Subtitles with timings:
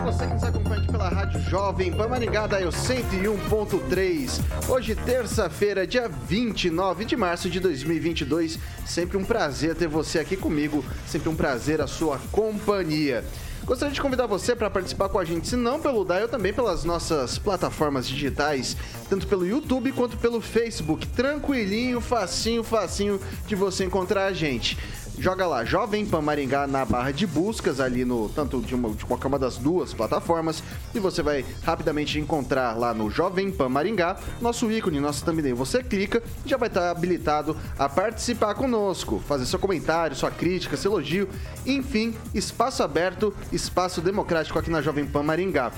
[0.00, 4.40] A você que nos acompanha aqui pela Rádio Jovem Pan Maringá, da Eu 101.3.
[4.66, 8.58] Hoje, terça-feira, dia 29 de março de 2022.
[8.86, 13.22] Sempre um prazer ter você aqui comigo, sempre um prazer a sua companhia.
[13.64, 16.82] Gostaria de convidar você para participar com a gente, se não pelo Dial, também pelas
[16.82, 18.76] nossas plataformas digitais,
[19.08, 21.06] tanto pelo YouTube quanto pelo Facebook.
[21.08, 24.78] Tranquilinho, facinho, facinho de você encontrar a gente.
[25.20, 29.04] Joga lá, Jovem Pan Maringá na barra de buscas ali no tanto de, uma, de
[29.04, 30.62] qualquer uma das duas plataformas
[30.94, 35.54] e você vai rapidamente encontrar lá no Jovem Pan Maringá nosso ícone, nosso thumbnail.
[35.56, 40.92] Você clica já vai estar habilitado a participar conosco, fazer seu comentário, sua crítica, seu
[40.92, 41.28] elogio,
[41.66, 45.70] enfim, espaço aberto, espaço democrático aqui na Jovem Pan Maringá.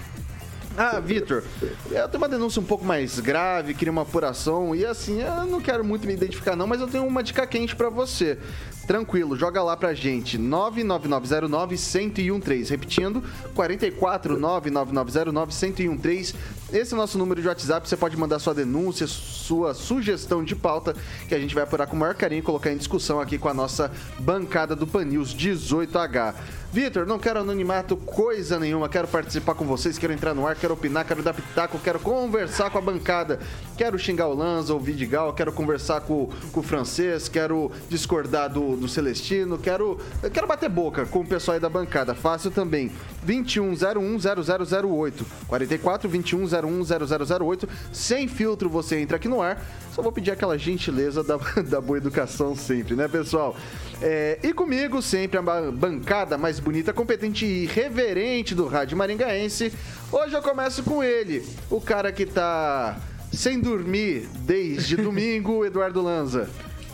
[0.77, 1.43] Ah, Vitor,
[1.91, 5.61] eu tenho uma denúncia um pouco mais grave, queria uma apuração e assim, eu não
[5.61, 8.39] quero muito me identificar não, mas eu tenho uma dica quente para você.
[8.87, 12.71] Tranquilo, joga lá pra gente, 99909-1013.
[12.71, 13.23] Repetindo,
[13.55, 16.35] 4499909-1013.
[16.73, 20.57] Esse é o nosso número de WhatsApp, você pode mandar sua denúncia, sua sugestão de
[20.57, 20.97] pauta,
[21.29, 23.49] que a gente vai apurar com o maior carinho e colocar em discussão aqui com
[23.49, 26.35] a nossa bancada do Pan News 18H.
[26.73, 30.75] Vitor, não quero anonimato coisa nenhuma, quero participar com vocês, quero entrar no ar, quero
[30.75, 33.41] opinar, quero dar pitaco, quero conversar com a bancada,
[33.77, 38.77] quero xingar o Lanza, o Vidigal, quero conversar com, com o francês, quero discordar do,
[38.77, 39.99] do Celestino, quero,
[40.33, 42.15] quero bater boca com o pessoal aí da bancada.
[42.15, 42.93] Fácil também.
[43.27, 49.61] 21010008, 44 21010008, sem filtro você entra aqui no ar.
[49.93, 53.57] Só vou pedir aquela gentileza da, da boa educação sempre, né, pessoal?
[54.01, 59.73] É, e comigo, sempre a bancada mais bonita, competente e reverente do Rádio Maringaense.
[60.13, 63.01] Hoje eu começo com ele, o cara que tá
[63.33, 66.51] sem dormir desde domingo, Eduardo Lanza.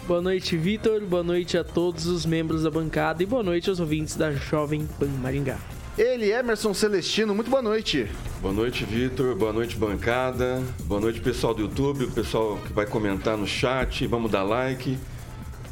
[0.07, 1.01] Boa noite, Vitor.
[1.01, 4.87] Boa noite a todos os membros da bancada e boa noite aos ouvintes da Jovem
[5.01, 5.59] Pan Maringá.
[5.99, 8.07] Ele, Emerson Celestino, muito boa noite.
[8.41, 9.35] Boa noite, Vitor.
[9.35, 10.63] Boa noite, bancada.
[10.85, 14.07] Boa noite, pessoal do YouTube, o pessoal que vai comentar no chat.
[14.07, 14.97] Vamos dar like.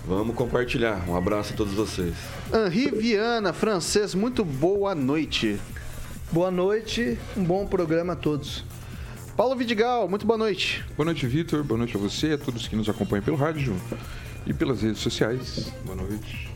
[0.05, 1.09] Vamos compartilhar.
[1.09, 2.13] Um abraço a todos vocês.
[2.53, 5.61] Henri Viana, francês, muito boa noite.
[6.33, 8.65] Boa noite, um bom programa a todos.
[9.37, 10.85] Paulo Vidigal, muito boa noite.
[10.97, 11.63] Boa noite, Vitor.
[11.63, 13.77] Boa noite a você, a todos que nos acompanham pelo rádio
[14.45, 15.73] e pelas redes sociais.
[15.85, 16.51] Boa noite.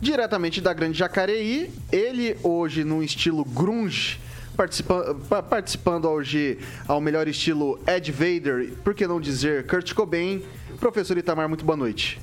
[0.00, 4.20] Diretamente da Grande Jacareí, ele hoje num estilo grunge,
[4.56, 5.14] participa
[5.48, 10.42] participando hoje ao melhor estilo Ed Vader, por que não dizer Kurt Cobain.
[10.78, 12.20] Professor Itamar, muito boa noite.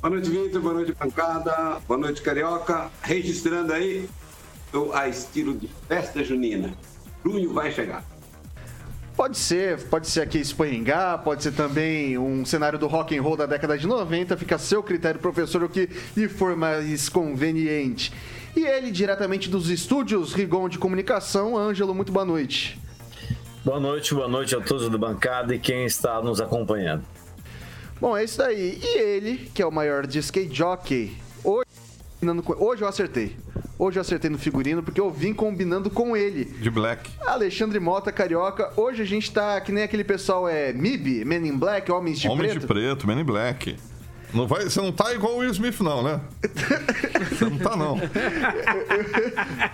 [0.00, 0.60] Boa noite, Vitor.
[0.60, 1.80] Boa noite, pancada.
[1.86, 2.90] Boa noite, Carioca.
[3.02, 4.08] Registrando aí,
[4.92, 6.74] a estilo de festa junina.
[7.24, 8.04] Junho vai chegar.
[9.16, 13.36] Pode ser, pode ser aqui Espanhangá, pode ser também um cenário do rock and roll
[13.36, 18.12] da década de 90, fica a seu critério, professor, o que lhe for mais conveniente.
[18.56, 22.80] E ele, diretamente dos estúdios Rigon de Comunicação, Ângelo, muito boa noite.
[23.64, 27.04] Boa noite, boa noite a todos da bancada e quem está nos acompanhando.
[28.00, 28.80] Bom, é isso daí.
[28.82, 30.52] E ele, que é o maior de skate
[32.24, 33.36] jockey, hoje, hoje eu acertei.
[33.78, 36.44] Hoje eu acertei no figurino porque eu vim combinando com ele.
[36.44, 37.10] De black.
[37.26, 38.72] Alexandre Mota, carioca.
[38.76, 42.28] Hoje a gente tá que nem aquele pessoal é MIB, Men in Black, Homens de
[42.28, 42.60] Homens Preto.
[42.60, 43.76] de Preto, Men in Black.
[44.34, 46.20] Não vai, você não tá igual o Will Smith, não, né?
[47.30, 47.96] Você não tá, não.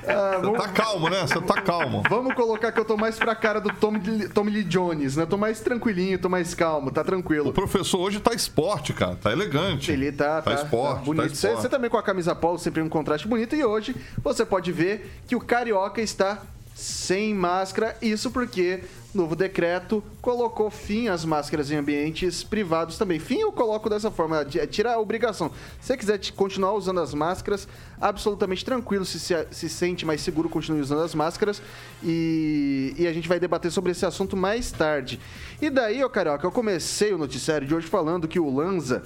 [0.06, 1.20] Ah, Você tá calmo, né?
[1.22, 2.02] Você tá calmo.
[2.08, 5.26] Vamos colocar que eu tô mais pra cara do Tommy, Tommy Lee Jones, né?
[5.26, 7.48] Tô mais tranquilinho, tô mais calmo, tá tranquilo.
[7.50, 9.16] O professor hoje tá esporte, cara.
[9.16, 9.90] Tá elegante.
[9.90, 11.28] Ele tá, Tá esporte, tá bonito.
[11.34, 11.62] Você, esporte.
[11.62, 13.56] você também com a camisa polo, sempre um contraste bonito.
[13.56, 16.42] E hoje você pode ver que o carioca está
[16.74, 17.96] sem máscara.
[18.02, 18.80] Isso porque
[19.12, 23.18] novo decreto colocou fim às máscaras em ambientes privados também.
[23.18, 25.50] Fim eu coloco dessa forma, de- tira a obrigação.
[25.80, 27.66] Se você quiser continuar usando as máscaras,
[28.00, 31.60] absolutamente tranquilo, se, se, se sente mais seguro, continue usando as máscaras.
[32.02, 35.18] E, e a gente vai debater sobre esse assunto mais tarde.
[35.60, 39.02] E daí, ô Carioca, eu comecei o noticiário de hoje falando que o Lanza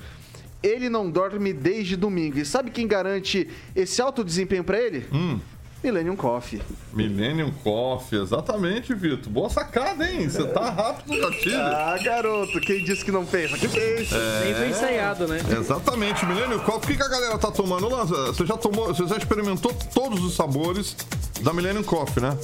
[0.62, 2.38] ele não dorme desde domingo.
[2.38, 5.06] E sabe quem garante esse alto desempenho pra ele?
[5.12, 5.38] Hum.
[5.84, 6.62] Millennium Coffee.
[6.94, 9.30] Millennium Coffee, exatamente, Vitor.
[9.30, 10.26] Boa sacada, hein?
[10.30, 11.60] Você tá rápido no gatilho.
[11.60, 13.58] Ah, garoto, quem disse que não pensa?
[13.58, 14.16] Que pensa?
[14.42, 15.40] Nem foi ensaiado, né?
[15.58, 16.78] Exatamente, Millennium Coffee.
[16.84, 18.14] O que, que a galera tá tomando, Lanza?
[18.32, 20.96] Você já tomou, você já experimentou todos os sabores
[21.42, 22.34] da Millennium Coffee, né?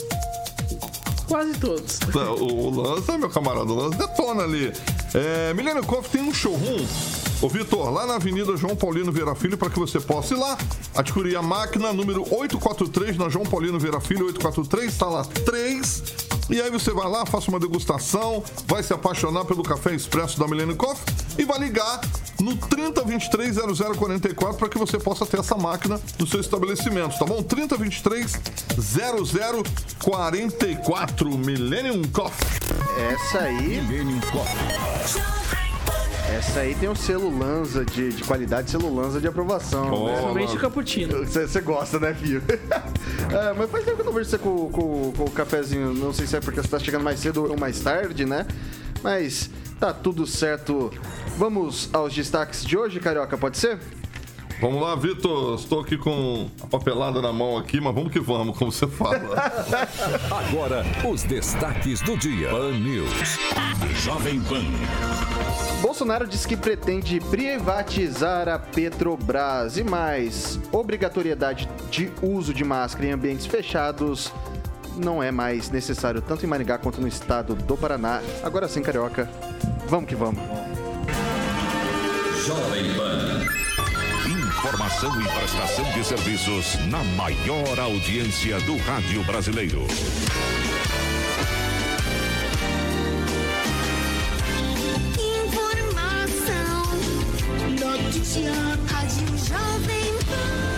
[1.27, 1.99] Quase todos.
[1.99, 4.71] Tá, O, o Lanza, meu camarada, o Lanza detona ali.
[5.15, 6.87] É, Millennium Coffee tem um showroom
[7.43, 10.59] Ô Vitor, lá na Avenida João Paulino Vieira Filho, para que você possa ir lá,
[10.95, 16.03] adquirir a máquina número 843 na João Paulino Vieira Filho, 843, tá lá 3.
[16.51, 20.47] E aí você vai lá, faça uma degustação, vai se apaixonar pelo café expresso da
[20.47, 21.03] Millennium Coffee
[21.39, 22.03] e vai ligar
[22.39, 27.43] no 3023 0044 para que você possa ter essa máquina no seu estabelecimento, tá bom?
[27.43, 28.39] 3023
[29.99, 32.49] 0044 Millennium Coffee.
[33.15, 33.81] Essa aí.
[33.81, 35.00] Millennium Coffee.
[36.37, 40.07] Essa aí tem o selo Lanza de, de qualidade, selo Lanza de aprovação.
[40.07, 40.13] Né?
[40.13, 41.19] Principalmente o cappuccino.
[41.25, 42.43] Você você gosta, né, filho?
[43.31, 45.95] É, mas faz tempo que eu não vejo você com, com, com o cafezinho.
[45.95, 48.45] Não sei se é porque você tá chegando mais cedo ou mais tarde, né?
[49.05, 49.49] Mas
[49.79, 50.91] tá tudo certo.
[51.39, 53.79] Vamos aos destaques de hoje, Carioca, pode ser?
[54.61, 55.55] Vamos lá, Vitor.
[55.55, 59.17] Estou aqui com a papelada na mão aqui, mas vamos que vamos, como você fala.
[60.31, 62.51] Agora, os destaques do dia.
[62.51, 63.39] Pan News.
[64.05, 64.63] Jovem Pan.
[65.81, 73.13] Bolsonaro diz que pretende privatizar a Petrobras e mais, obrigatoriedade de uso de máscara em
[73.13, 74.31] ambientes fechados
[74.97, 78.21] não é mais necessário tanto em Maringá quanto no estado do Paraná.
[78.43, 79.31] Agora sim, Carioca,
[79.89, 80.41] vamos que vamos.
[82.45, 83.70] Jovem Pan.
[84.61, 89.87] Informação e prestação de serviços na maior audiência do rádio brasileiro.
[95.47, 96.85] Informação,
[97.81, 98.53] notícia,
[98.87, 100.71] rádio Jovem Pan.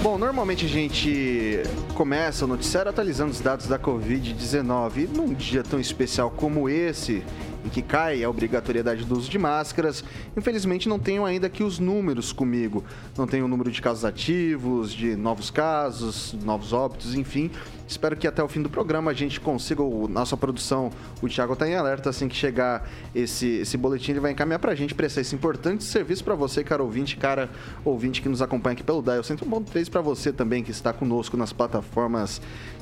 [0.00, 1.64] Bom, normalmente a gente
[1.96, 4.98] começa o noticiário atualizando os dados da Covid-19.
[4.98, 7.24] E Num dia tão especial como esse,
[7.64, 10.04] em que cai a obrigatoriedade do uso de máscaras,
[10.36, 12.84] infelizmente não tenho ainda aqui os números comigo.
[13.16, 17.50] Não tenho o número de casos ativos, de novos casos, novos óbitos, enfim.
[17.90, 21.54] Espero que até o fim do programa a gente consiga, o, nossa produção, o Thiago
[21.54, 25.22] está em alerta, assim que chegar esse, esse boletim, ele vai encaminhar pra gente prestar
[25.22, 27.50] esse importante serviço para você, cara ouvinte, cara
[27.84, 31.52] ouvinte que nos acompanha aqui pelo Dial 101.3 para você também que está conosco nas
[31.52, 32.40] plataformas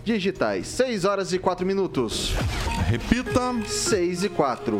[0.08, 0.66] digitais.
[0.68, 2.34] 6 horas e 4 minutos.
[2.86, 3.28] Repita.
[3.66, 4.78] 6 e 4.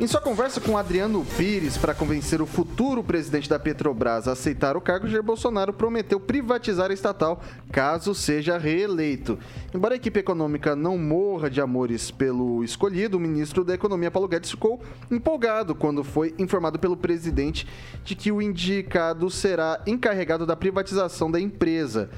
[0.00, 4.76] Em sua conversa com Adriano Pires para convencer o futuro presidente da Petrobras a aceitar
[4.76, 7.42] o cargo, Jair Bolsonaro prometeu privatizar a estatal
[7.72, 9.36] caso seja reeleito.
[9.74, 14.28] Embora a equipe econômica não morra de amores pelo escolhido, o ministro da Economia, Paulo
[14.28, 14.80] Guedes, ficou
[15.10, 17.66] empolgado quando foi informado pelo presidente
[18.04, 22.08] de que o indicado será encarregado da privatização da empresa.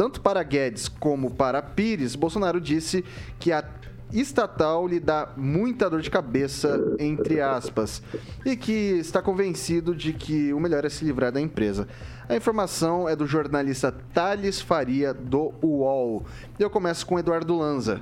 [0.00, 3.04] Tanto para Guedes como para Pires, Bolsonaro disse
[3.38, 3.62] que a
[4.10, 8.02] estatal lhe dá muita dor de cabeça, entre aspas,
[8.42, 11.86] e que está convencido de que o melhor é se livrar da empresa.
[12.26, 16.24] A informação é do jornalista Thales Faria, do UOL.
[16.58, 18.00] Eu começo com Eduardo Lanza.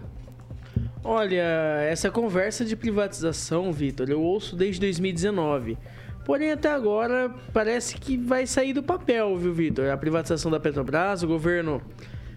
[1.02, 1.42] Olha,
[1.82, 5.76] essa conversa de privatização, Vitor, eu ouço desde 2019.
[6.28, 9.88] Porém, até agora parece que vai sair do papel, viu, Vitor?
[9.88, 11.80] A privatização da Petrobras, o governo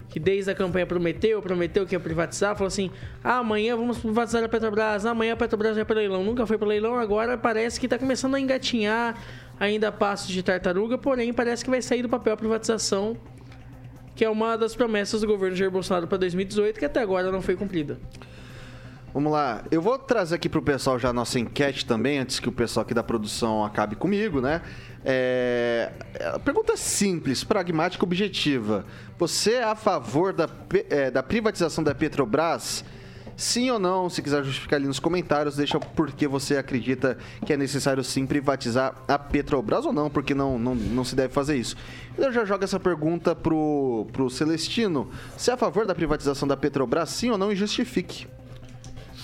[0.08, 2.90] que desde a campanha prometeu, prometeu que ia privatizar, falou assim:
[3.22, 6.24] ah, amanhã vamos privatizar a Petrobras, amanhã a Petrobras vai para leilão.
[6.24, 9.22] Nunca foi para leilão, agora parece que está começando a engatinhar
[9.60, 13.18] ainda passos de tartaruga, porém parece que vai sair do papel a privatização,
[14.16, 17.42] que é uma das promessas do governo Jair Bolsonaro para 2018, que até agora não
[17.42, 18.00] foi cumprida.
[19.14, 22.48] Vamos lá, eu vou trazer aqui pro pessoal já a nossa enquete também, antes que
[22.48, 24.62] o pessoal aqui da produção acabe comigo, né?
[25.04, 25.92] É...
[26.34, 28.86] A pergunta é simples, pragmática, objetiva.
[29.20, 30.48] Você é a favor da,
[30.90, 32.86] é, da privatização da Petrobras?
[33.36, 34.10] Sim ou não?
[34.10, 38.26] Se quiser justificar ali nos comentários, deixa por que você acredita que é necessário sim
[38.26, 41.76] privatizar a Petrobras ou não, porque não, não, não se deve fazer isso.
[42.18, 45.10] Eu já jogo essa pergunta pro, pro Celestino.
[45.36, 47.52] Você é a favor da privatização da Petrobras, sim ou não?
[47.52, 48.26] E justifique.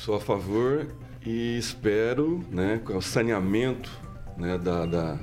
[0.08, 0.88] Sou a favor
[1.26, 3.92] e espero, né, com o saneamento
[4.38, 5.20] né, da, da,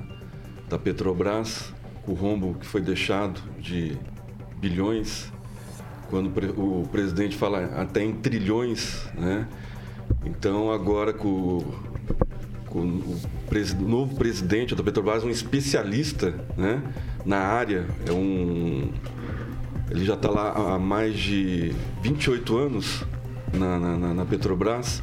[0.69, 1.73] da Petrobras,
[2.03, 3.97] com o rombo que foi deixado de
[4.57, 5.33] bilhões,
[6.07, 9.47] quando o pre- o presidente fala até em trilhões, né?
[10.23, 11.65] Então agora com,
[12.67, 13.19] com o
[13.79, 16.83] o novo presidente da Petrobras, um especialista né,
[17.25, 18.91] na área, é um
[19.89, 21.73] ele já está lá há mais de
[22.03, 23.03] 28 anos
[23.53, 25.01] na, na- na- Petrobras.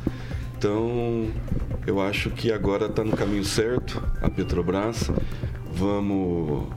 [0.56, 1.26] Então,
[1.86, 5.10] eu acho que agora está no caminho certo a Petrobras.
[5.74, 6.68] Vamos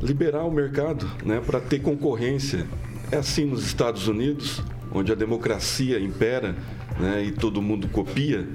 [0.00, 2.66] liberar o mercado né, para ter concorrência.
[3.10, 6.54] É assim nos Estados Unidos, onde a democracia impera
[6.98, 8.46] né, e todo mundo copia.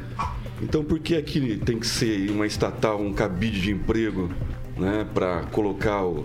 [0.62, 4.30] Então, por que aqui tem que ser uma estatal, um cabide de emprego
[4.78, 6.24] né, para colocar o,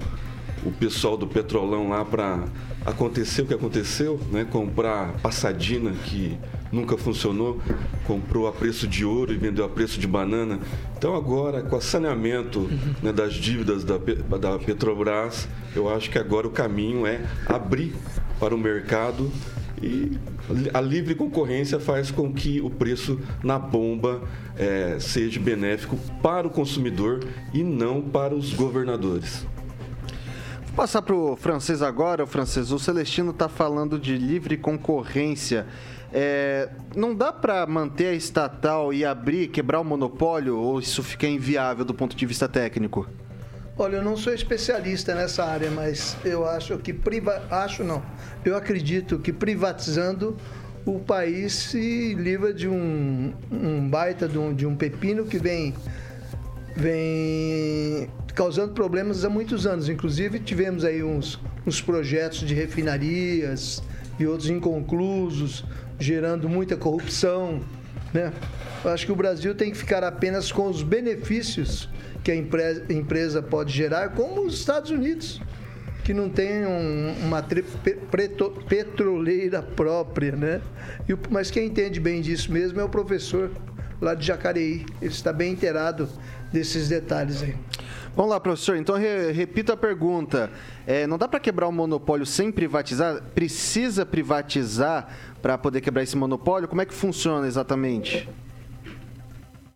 [0.67, 2.45] o pessoal do Petrolão lá para
[2.85, 4.45] acontecer o que aconteceu, né?
[4.45, 6.37] Comprar passadina que
[6.73, 7.61] nunca funcionou,
[8.05, 10.59] comprou a preço de ouro e vendeu a preço de banana.
[10.97, 12.69] Então agora, com o saneamento
[13.03, 17.95] né, das dívidas da, da Petrobras, eu acho que agora o caminho é abrir
[18.41, 19.31] para o mercado
[19.83, 20.19] e
[20.73, 24.23] a livre concorrência faz com que o preço na bomba
[24.57, 29.47] eh, seja benéfico para o consumidor e não para os governadores.
[30.77, 32.71] Passar pro francês agora, o francês.
[32.71, 35.67] O Celestino tá falando de livre concorrência.
[36.13, 41.27] É, não dá para manter a estatal e abrir, quebrar o monopólio, ou isso fica
[41.27, 43.09] inviável do ponto de vista técnico?
[43.79, 47.43] Olha, eu não sou especialista nessa área, mas eu acho que priva...
[47.51, 48.03] acho não.
[48.45, 50.37] Eu acredito que privatizando
[50.85, 55.73] o país se livra de um, um baita de um, de um pepino que vem
[56.77, 59.89] vem causando problemas há muitos anos.
[59.89, 63.83] Inclusive tivemos aí uns, uns projetos de refinarias
[64.21, 65.65] e outros inconclusos,
[65.99, 67.61] gerando muita corrupção,
[68.15, 68.33] né?
[68.85, 71.89] Eu acho que o Brasil tem que ficar apenas com os benefícios
[72.23, 75.41] que a empre- empresa pode gerar, como os Estados Unidos,
[76.05, 77.43] que não tem um- uma
[78.69, 80.61] petroleira própria, né?
[81.09, 83.51] E mas quem entende bem disso mesmo é o professor
[84.01, 84.85] lá de Jacareí.
[85.01, 86.09] Ele está bem inteirado
[86.53, 87.55] desses detalhes aí.
[88.17, 88.77] Vamos lá, professor.
[88.77, 90.51] Então, re- repito a pergunta.
[90.87, 93.23] É, não dá para quebrar o monopólio sem privatizar?
[93.35, 96.67] Precisa privatizar para poder quebrar esse monopólio?
[96.67, 98.27] Como é que funciona exatamente?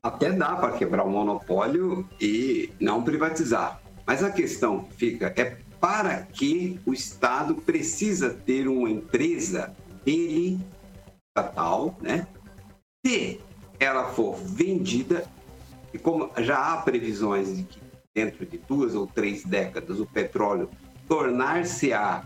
[0.02, 3.78] Até dá para quebrar o monopólio e não privatizar.
[4.06, 9.74] Mas a questão que fica é para que o Estado precisa ter uma empresa
[10.06, 10.58] ele
[11.28, 12.26] estatal, né?
[13.04, 13.38] Se
[13.78, 15.24] ela for vendida,
[15.92, 20.68] e como já há previsões de que dentro de duas ou três décadas o petróleo
[21.08, 22.24] tornar-se-á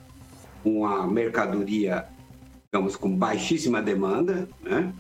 [0.64, 2.07] uma mercadoria,
[2.73, 4.93] digamos, com baixíssima demanda, né?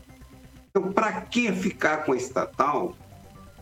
[0.68, 2.96] Então, para que ficar com a estatal?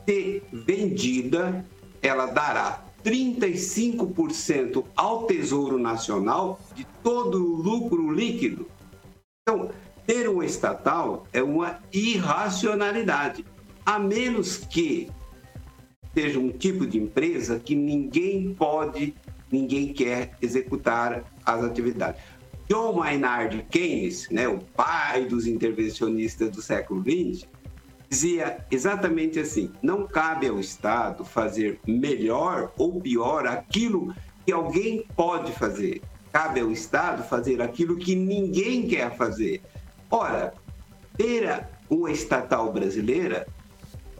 [0.08, 1.64] Se vendida,
[2.00, 8.66] ela dará 35% ao Tesouro Nacional de todo o lucro líquido.
[9.42, 9.70] Então,
[10.06, 13.44] ter uma estatal é uma irracionalidade,
[13.84, 15.08] a menos que
[16.14, 19.14] seja um tipo de empresa que ninguém pode,
[19.50, 22.20] ninguém quer executar as atividades.
[22.68, 27.46] John Maynard Keynes, né, o pai dos intervencionistas do século XX,
[28.08, 34.14] dizia exatamente assim: não cabe ao Estado fazer melhor ou pior aquilo
[34.44, 36.02] que alguém pode fazer.
[36.32, 39.60] Cabe ao Estado fazer aquilo que ninguém quer fazer.
[40.10, 40.54] Ora,
[41.16, 43.46] ter uma estatal brasileira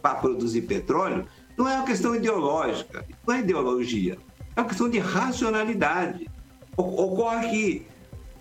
[0.01, 1.25] para produzir petróleo
[1.57, 4.17] não é uma questão ideológica, não é ideologia,
[4.55, 6.29] é uma questão de racionalidade.
[6.75, 7.87] Ocorre que,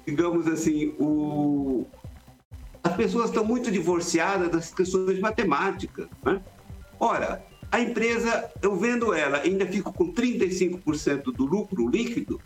[0.06, 1.86] digamos assim, o,
[2.82, 6.08] as pessoas estão muito divorciadas das questões matemáticas.
[6.24, 6.40] Né?
[6.98, 12.40] Ora, a empresa, eu vendo ela, ainda fico com 35% do lucro líquido,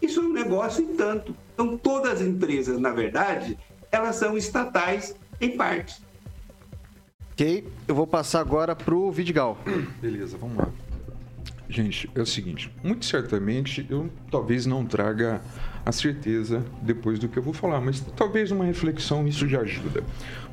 [0.00, 1.36] isso é um negócio em tanto.
[1.54, 3.58] Então, todas as empresas, na verdade,
[3.90, 6.02] elas são estatais em parte.
[7.32, 9.58] Ok, eu vou passar agora pro Vidigal.
[10.00, 10.68] Beleza, vamos lá.
[11.68, 15.40] Gente, é o seguinte, muito certamente eu talvez não traga
[15.86, 20.04] a certeza depois do que eu vou falar, mas talvez uma reflexão isso já ajuda.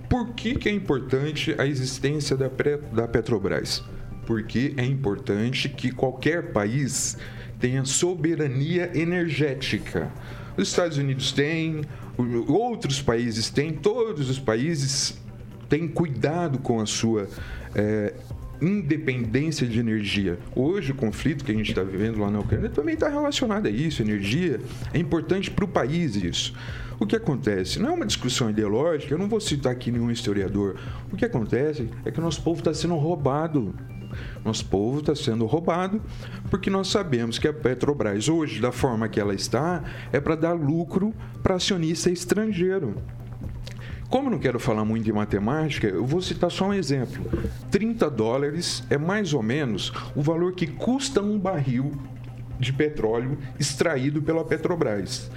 [0.10, 3.84] Por que, que é importante a existência da, Pre- da Petrobras?
[4.26, 7.18] Porque é importante que qualquer país
[7.60, 10.10] tenha soberania energética.
[10.56, 11.82] Os Estados Unidos têm,
[12.48, 15.20] outros países têm, todos os países
[15.70, 17.30] têm cuidado com a sua
[17.76, 18.14] eh,
[18.62, 20.38] independência de energia.
[20.56, 23.70] Hoje, o conflito que a gente está vivendo lá na Ucrânia também está relacionado a
[23.70, 24.02] isso.
[24.02, 24.60] Energia
[24.94, 26.54] é importante para o país isso.
[27.00, 27.80] O que acontece?
[27.80, 30.76] Não é uma discussão ideológica, eu não vou citar aqui nenhum historiador.
[31.12, 33.74] O que acontece é que o nosso povo está sendo roubado.
[34.44, 36.02] Nosso povo está sendo roubado
[36.50, 40.54] porque nós sabemos que a Petrobras, hoje, da forma que ela está, é para dar
[40.54, 42.96] lucro para acionista estrangeiro.
[44.10, 47.24] Como não quero falar muito de matemática, eu vou citar só um exemplo.
[47.70, 51.92] 30 dólares é mais ou menos o valor que custa um barril
[52.60, 55.30] de petróleo extraído pela Petrobras.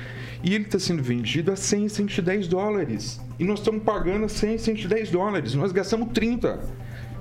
[0.42, 3.20] E ele está sendo vendido a 100, 110 dólares.
[3.38, 5.54] E nós estamos pagando a 100, 110 dólares.
[5.54, 6.58] Nós gastamos 30.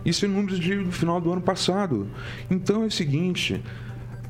[0.05, 2.07] Isso em números de, do final do ano passado.
[2.49, 3.61] Então é o seguinte,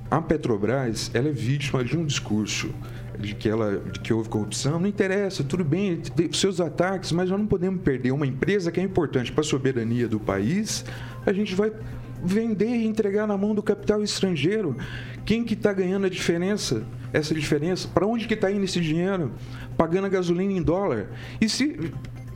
[0.10, 2.74] a Petrobras ela é vítima de um discurso
[3.22, 7.30] de que ela de que houve corrupção não interessa tudo bem tem seus ataques mas
[7.30, 10.84] nós não podemos perder uma empresa que é importante para a soberania do país
[11.26, 11.72] a gente vai
[12.24, 14.76] vender e entregar na mão do capital estrangeiro
[15.26, 16.84] Quem que está ganhando a diferença?
[17.14, 17.88] Essa diferença?
[17.88, 19.34] Para onde que está indo esse dinheiro?
[19.78, 21.10] Pagando a gasolina em dólar?
[21.40, 21.92] E se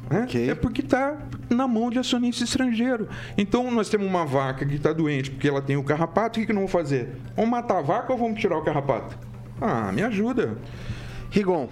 [0.10, 0.28] né?
[0.50, 1.18] É porque está
[1.50, 3.08] na mão de acionista estrangeiro.
[3.36, 6.48] Então nós temos uma vaca que está doente porque ela tem o carrapato, o que,
[6.48, 7.16] que não vamos fazer?
[7.36, 9.18] Vamos matar a vaca ou vamos tirar o carrapato?
[9.60, 10.58] Ah, me ajuda.
[11.32, 11.70] Rigon.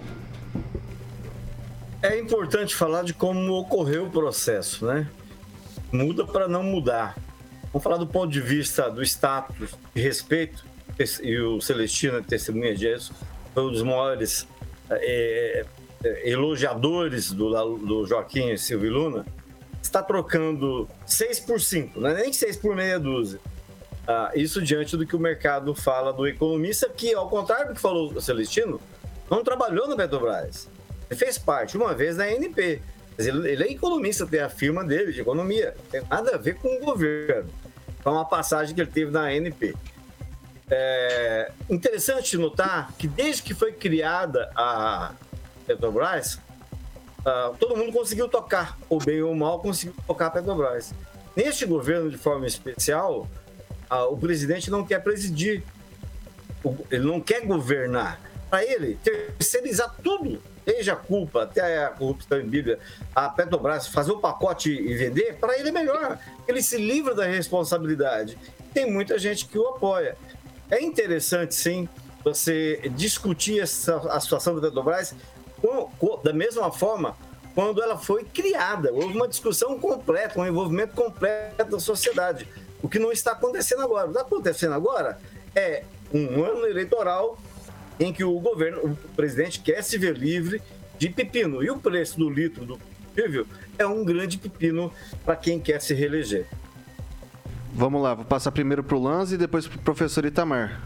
[2.02, 5.08] É importante falar de como ocorreu o processo, né?
[5.90, 7.16] Muda para não mudar.
[7.72, 10.64] Vamos falar do ponto de vista do status de respeito,
[11.22, 13.12] e o Celestino é testemunha disso,
[13.52, 14.46] foi um dos maiores
[14.90, 15.64] é,
[16.04, 19.26] é, elogiadores do, do Joaquim Silvio Luna,
[19.82, 23.40] está trocando 6 por 5, não é nem 6 por meia dúzia.
[24.06, 27.80] Ah, isso diante do que o mercado fala do economista, que, ao contrário do que
[27.80, 28.80] falou o Celestino,
[29.30, 30.68] não trabalhou na Petrobras.
[31.10, 32.82] Ele fez parte, uma vez, da ANP.
[33.16, 35.74] Ele, é economista, tem a firma dele de economia.
[35.76, 37.48] Não tem nada a ver com o governo.
[38.02, 39.74] Foi uma passagem que ele teve na ANP.
[40.70, 45.12] É interessante notar que desde que foi criada a
[45.66, 46.34] Petrobras,
[47.20, 50.92] uh, todo mundo conseguiu tocar, ou bem ou mal, conseguiu tocar a Petrobras.
[51.36, 53.28] Neste governo, de forma especial,
[53.90, 55.62] uh, o presidente não quer presidir,
[56.90, 58.20] ele não quer governar.
[58.50, 62.78] Para ele, terceirizar tudo, desde a culpa até a corrupção em Bíblia,
[63.14, 66.18] a Petrobras fazer o pacote e vender, para ele é melhor.
[66.46, 68.38] Ele se livra da responsabilidade.
[68.72, 70.16] Tem muita gente que o apoia.
[70.70, 71.88] É interessante, sim,
[72.22, 75.14] você discutir essa, a situação da Petrobras
[75.60, 77.16] com, com, da mesma forma
[77.54, 78.92] quando ela foi criada.
[78.92, 82.48] Houve uma discussão completa, um envolvimento completo da sociedade.
[82.84, 84.02] O que não está acontecendo agora.
[84.02, 85.18] O que está acontecendo agora
[85.56, 87.38] é um ano eleitoral
[87.98, 90.60] em que o governo, o presidente quer se ver livre
[90.98, 91.64] de pepino.
[91.64, 93.46] E o preço do litro do combustível
[93.78, 94.92] é um grande pepino
[95.24, 96.46] para quem quer se reeleger.
[97.72, 100.78] Vamos lá, vou passar primeiro para o Lanz e depois para o professor Itamar.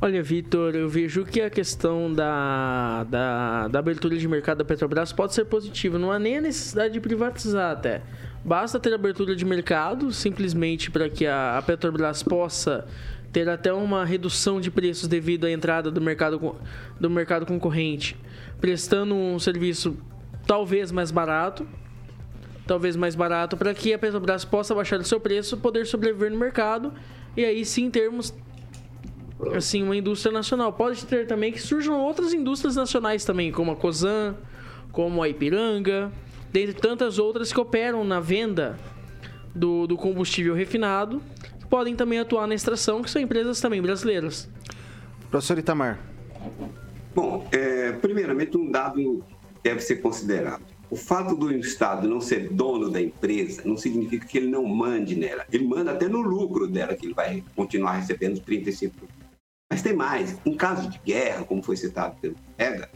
[0.00, 5.12] Olha, Vitor, eu vejo que a questão da, da, da, abertura de mercado da Petrobras
[5.12, 5.98] pode ser positiva.
[5.98, 8.02] Não há nem a necessidade de privatizar até.
[8.46, 12.86] Basta ter abertura de mercado, simplesmente para que a, Petrobras possa
[13.32, 16.54] ter até uma redução de preços devido à entrada do mercado,
[17.00, 18.16] do mercado concorrente,
[18.60, 19.98] prestando um serviço
[20.46, 21.66] talvez mais barato,
[22.68, 26.38] talvez mais barato, para que a Petrobras possa baixar o seu preço, poder sobreviver no
[26.38, 26.92] mercado
[27.36, 28.32] e aí sim termos
[29.56, 30.72] assim uma indústria nacional.
[30.72, 34.36] Pode ter também que surjam outras indústrias nacionais também, como a Cosan,
[34.92, 36.12] como a Ipiranga,
[36.56, 38.78] dentre tantas outras que operam na venda
[39.54, 41.20] do, do combustível refinado,
[41.60, 44.48] que podem também atuar na extração, que são empresas também brasileiras.
[45.30, 45.98] Professor Itamar.
[47.14, 49.22] Bom, é, primeiramente um dado
[49.62, 54.38] deve ser considerado o fato do Estado não ser dono da empresa não significa que
[54.38, 55.44] ele não mande nela.
[55.52, 58.92] Ele manda até no lucro dela, que ele vai continuar recebendo 35%.
[59.68, 60.38] Mas tem mais.
[60.46, 62.88] Em caso de guerra, como foi citado pelo colega,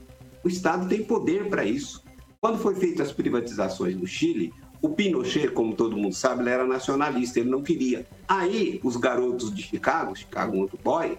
[0.45, 2.05] o Estado tem poder para isso.
[2.43, 4.51] Quando foi feitas as privatizações no Chile,
[4.81, 8.07] o Pinochet, como todo mundo sabe, ele era nacionalista, ele não queria.
[8.27, 11.19] Aí, os garotos de Chicago, Chicago Motor Boy,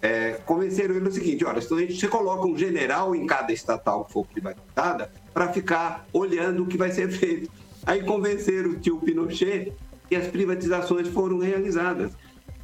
[0.00, 3.52] é, convenceram ele o seguinte: olha, então a gente, você coloca um general em cada
[3.52, 7.50] estatal que for privatizada para ficar olhando o que vai ser feito.
[7.84, 9.74] Aí convenceram o tio Pinochet
[10.10, 12.12] e as privatizações foram realizadas.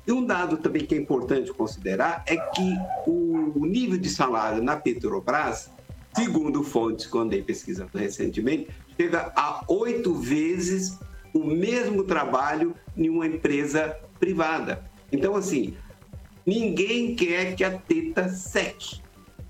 [0.06, 4.74] E um dado também que é importante considerar é que o nível de salário na
[4.74, 5.70] Petrobras,
[6.14, 10.98] segundo fontes que andei pesquisando recentemente, chega a oito vezes
[11.32, 14.84] o mesmo trabalho em uma empresa privada.
[15.10, 15.76] Então, assim,
[16.46, 19.00] Ninguém quer que a teta seque.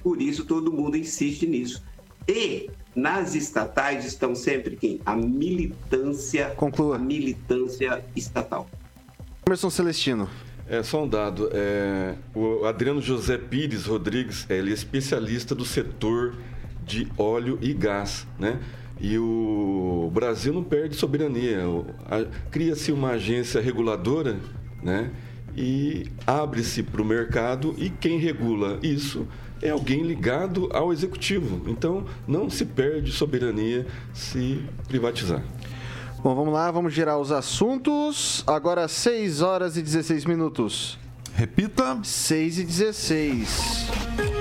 [0.02, 1.82] Por isso todo mundo insiste nisso.
[2.28, 5.00] E nas estatais estão sempre quem?
[5.04, 6.50] A militância.
[6.50, 6.96] Conclua.
[6.96, 8.68] A militância estatal.
[9.46, 10.30] Emerson Celestino.
[10.68, 11.50] É só um dado.
[11.52, 16.36] É, o Adriano José Pires Rodrigues, ele é especialista do setor
[16.84, 18.60] de óleo e gás, né?
[19.00, 21.58] E o Brasil não perde soberania.
[22.50, 24.38] Cria-se uma agência reguladora,
[24.82, 25.10] né?
[25.56, 29.26] e abre-se para o mercado e quem regula isso
[29.62, 31.68] é alguém ligado ao executivo.
[31.70, 35.42] Então não se perde soberania se privatizar.
[36.22, 38.42] Bom, vamos lá, vamos girar os assuntos.
[38.46, 40.98] Agora 6 horas e 16 minutos.
[41.34, 41.98] Repita.
[42.02, 44.33] 6 e 16.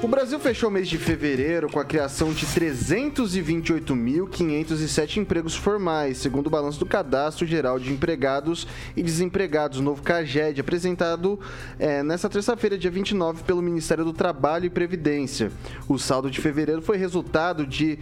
[0.00, 6.46] O Brasil fechou o mês de fevereiro com a criação de 328.507 empregos formais, segundo
[6.46, 8.64] o balanço do Cadastro Geral de Empregados
[8.96, 11.40] e Desempregados, novo CAGED, apresentado
[11.80, 15.50] é, nesta terça-feira, dia 29, pelo Ministério do Trabalho e Previdência.
[15.88, 17.98] O saldo de fevereiro foi resultado de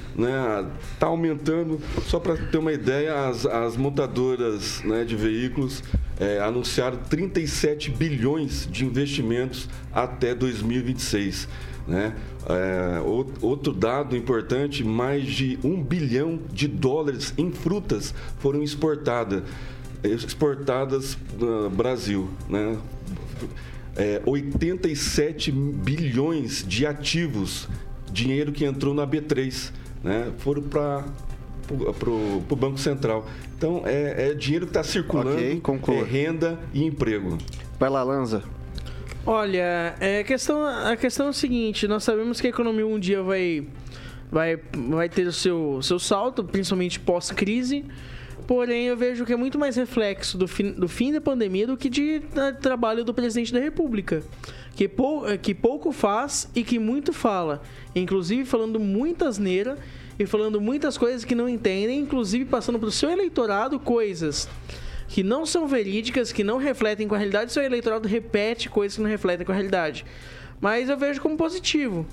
[0.92, 1.80] está aumentando.
[2.06, 5.82] Só para ter uma ideia, as, as montadoras né, de veículos
[6.18, 11.48] é, anunciaram 37 bilhões de investimentos até 2026.
[11.86, 12.14] Né?
[12.48, 19.42] É, ou- outro dado importante: mais de um bilhão de dólares em frutas foram exportadas,
[20.02, 22.28] exportadas no Brasil.
[22.48, 22.76] Né?
[23.96, 27.68] É, 87 bilhões de ativos,
[28.12, 29.70] dinheiro que entrou na B3,
[30.02, 30.32] né?
[30.38, 31.04] foram para
[32.10, 33.26] o Banco Central.
[33.56, 35.96] Então, é, é dinheiro que está circulando, Ok, conclua.
[36.00, 37.38] é renda e emprego.
[37.80, 38.42] Vai lá, Lanza.
[39.28, 42.96] Olha, é, a, questão, a questão é o seguinte, nós sabemos que a economia um
[42.96, 43.66] dia vai,
[44.30, 47.84] vai, vai ter o seu, seu salto, principalmente pós-crise,
[48.46, 51.76] porém eu vejo que é muito mais reflexo do fim, do fim da pandemia do
[51.76, 52.22] que de
[52.62, 54.22] trabalho do presidente da república,
[54.76, 57.60] que, pou, que pouco faz e que muito fala,
[57.96, 59.76] inclusive falando muita asneira
[60.16, 64.48] e falando muitas coisas que não entendem, inclusive passando para o seu eleitorado coisas
[65.08, 69.02] que não são verídicas, que não refletem com a realidade, seu eleitorado repete coisas que
[69.02, 70.04] não refletem com a realidade.
[70.60, 72.06] Mas eu vejo como positivo.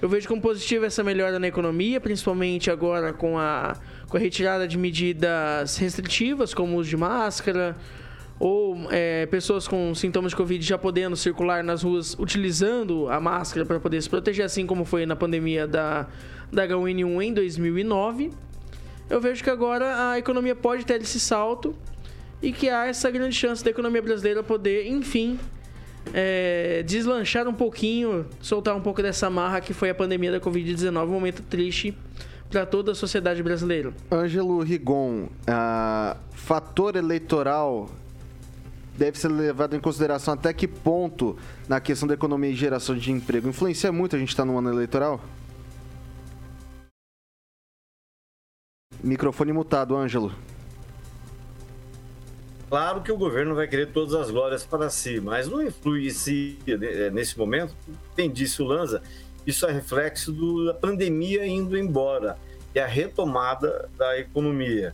[0.00, 3.76] Eu vejo como positivo essa melhora na economia, principalmente agora com a,
[4.08, 7.74] com a retirada de medidas restritivas, como o uso de máscara,
[8.38, 13.64] ou é, pessoas com sintomas de Covid já podendo circular nas ruas utilizando a máscara
[13.64, 16.06] para poder se proteger, assim como foi na pandemia da,
[16.52, 18.30] da H1N1 em 2009.
[19.08, 21.74] Eu vejo que agora a economia pode ter esse salto
[22.42, 25.38] e que há essa grande chance da economia brasileira poder, enfim,
[26.12, 31.04] é, deslanchar um pouquinho, soltar um pouco dessa marra que foi a pandemia da Covid-19,
[31.04, 31.96] um momento triste
[32.50, 33.92] para toda a sociedade brasileira.
[34.10, 37.90] Ângelo Rigon, ah, fator eleitoral
[38.96, 41.36] deve ser levado em consideração até que ponto
[41.68, 43.48] na questão da economia e geração de emprego?
[43.48, 45.20] Influencia muito a gente estar no ano eleitoral?
[49.02, 50.32] Microfone mutado, Ângelo.
[52.68, 57.10] Claro que o governo vai querer todas as glórias para si, mas não influencia né,
[57.10, 57.74] nesse momento.
[58.16, 59.00] Bem disse o Lanza,
[59.46, 62.36] isso é reflexo do- da pandemia indo embora
[62.74, 64.92] e a retomada da economia.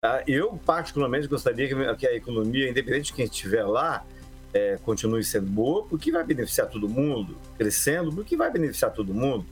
[0.00, 0.22] Tá?
[0.26, 4.04] Eu, particularmente, gostaria que- a economia, independente de quem estiver lá,
[4.52, 9.46] eh, continue sendo boa, porque vai beneficiar todo mundo, crescendo, porque vai beneficiar todo mundo.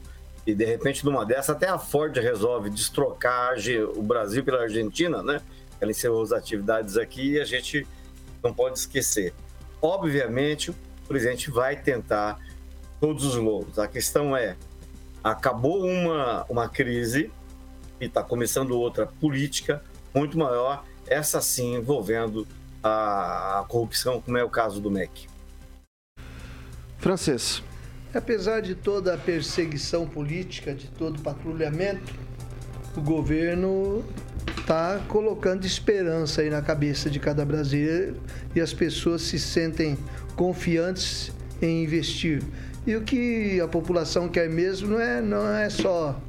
[0.45, 3.55] E, de repente, numa dessa, até a Ford resolve destrocar
[3.95, 5.41] o Brasil pela Argentina, né?
[5.79, 7.87] Ela encerrou as atividades aqui e a gente
[8.43, 9.33] não pode esquecer.
[9.81, 10.75] Obviamente, o
[11.07, 12.39] presidente vai tentar
[12.99, 13.77] todos os louros.
[13.77, 14.55] A questão é,
[15.23, 17.31] acabou uma, uma crise
[17.99, 19.83] e está começando outra política
[20.13, 22.47] muito maior, essa sim envolvendo
[22.81, 25.27] a, a corrupção, como é o caso do MEC.
[26.97, 27.61] Francês.
[28.13, 32.13] Apesar de toda a perseguição política, de todo o patrulhamento,
[32.95, 34.05] o governo
[34.65, 38.17] está colocando esperança aí na cabeça de cada brasileiro
[38.55, 39.95] e as pessoas se sentem
[40.35, 42.41] confiantes em investir.
[42.85, 46.19] E o que a população quer mesmo não é, não é só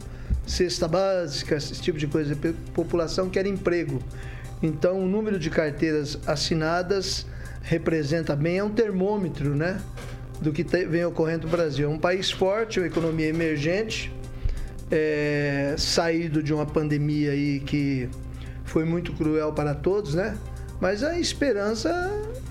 [0.47, 2.35] cesta básica, esse tipo de coisa.
[2.35, 4.03] A população quer emprego.
[4.63, 7.27] Então, o número de carteiras assinadas
[7.63, 9.81] representa bem, é um termômetro, né?
[10.43, 11.91] Do que vem ocorrendo no Brasil.
[11.91, 14.15] É um país forte, uma economia emergente,
[14.91, 18.09] é, saído de uma pandemia aí que
[18.67, 20.37] foi muito cruel para todos, né?
[20.81, 21.91] Mas a esperança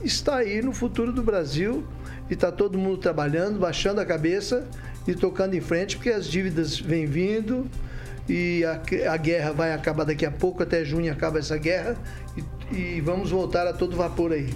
[0.04, 1.84] está aí no futuro do Brasil
[2.30, 4.68] e está todo mundo trabalhando, baixando a cabeça
[5.08, 7.70] e tocando em frente, porque as dívidas vêm vindo
[8.28, 11.96] e a, a guerra vai acabar daqui a pouco, até junho acaba essa guerra
[12.72, 14.52] e, e vamos voltar a todo vapor aí.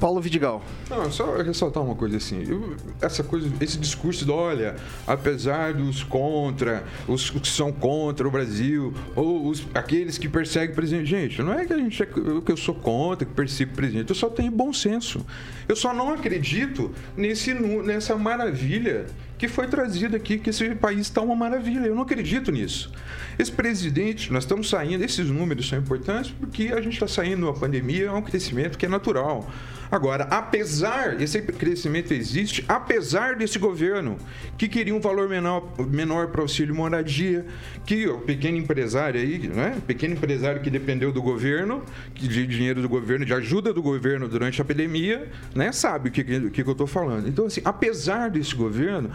[0.00, 0.62] Paulo Vidigal.
[0.88, 2.42] Não, só ressaltar uma coisa assim.
[2.48, 4.74] eu- essa coisa, esse discurso de, olha,
[5.06, 10.74] apesar dos contra, os que são contra o Brasil, ou os, aqueles que perseguem o
[10.74, 11.06] presidente.
[11.10, 14.08] Gente, não é que a gente é, que eu sou contra, que persigo o presidente.
[14.10, 15.24] Eu só tenho bom senso.
[15.68, 19.06] Eu só não acredito nesse, nessa maravilha
[19.40, 21.86] que foi trazida aqui, que esse país está uma maravilha.
[21.86, 22.92] Eu não acredito nisso.
[23.38, 27.44] Esse presidente, nós estamos saindo, esses números são importantes porque a gente está saindo de
[27.44, 29.50] uma pandemia, é um crescimento que é natural.
[29.90, 34.18] Agora, apesar, esse crescimento existe, apesar desse governo
[34.56, 37.44] que queria um valor menor, menor para auxílio moradia,
[37.84, 39.78] que o pequeno empresário aí, né?
[39.86, 41.82] Pequeno empresário que dependeu do governo,
[42.14, 45.72] de dinheiro do governo, de ajuda do governo durante a pandemia, né?
[45.72, 47.26] Sabe o que, que, que eu estou falando.
[47.26, 49.10] Então, assim, apesar desse governo,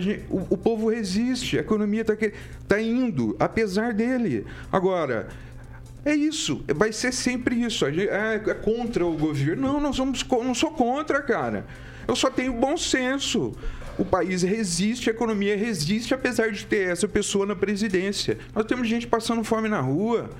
[0.00, 2.14] gente- o, o povo resiste, a economia está
[2.68, 4.46] tá indo, apesar dele.
[4.70, 5.28] Agora,
[6.04, 7.84] é isso, vai ser sempre isso.
[7.90, 9.62] Gente, é, é contra o governo.
[9.72, 11.66] Não, nós somos, não sou contra, cara.
[12.08, 13.52] Eu só tenho bom senso.
[13.98, 18.38] O país resiste, a economia resiste, apesar de ter essa pessoa na presidência.
[18.54, 20.30] Nós temos gente passando fome na rua.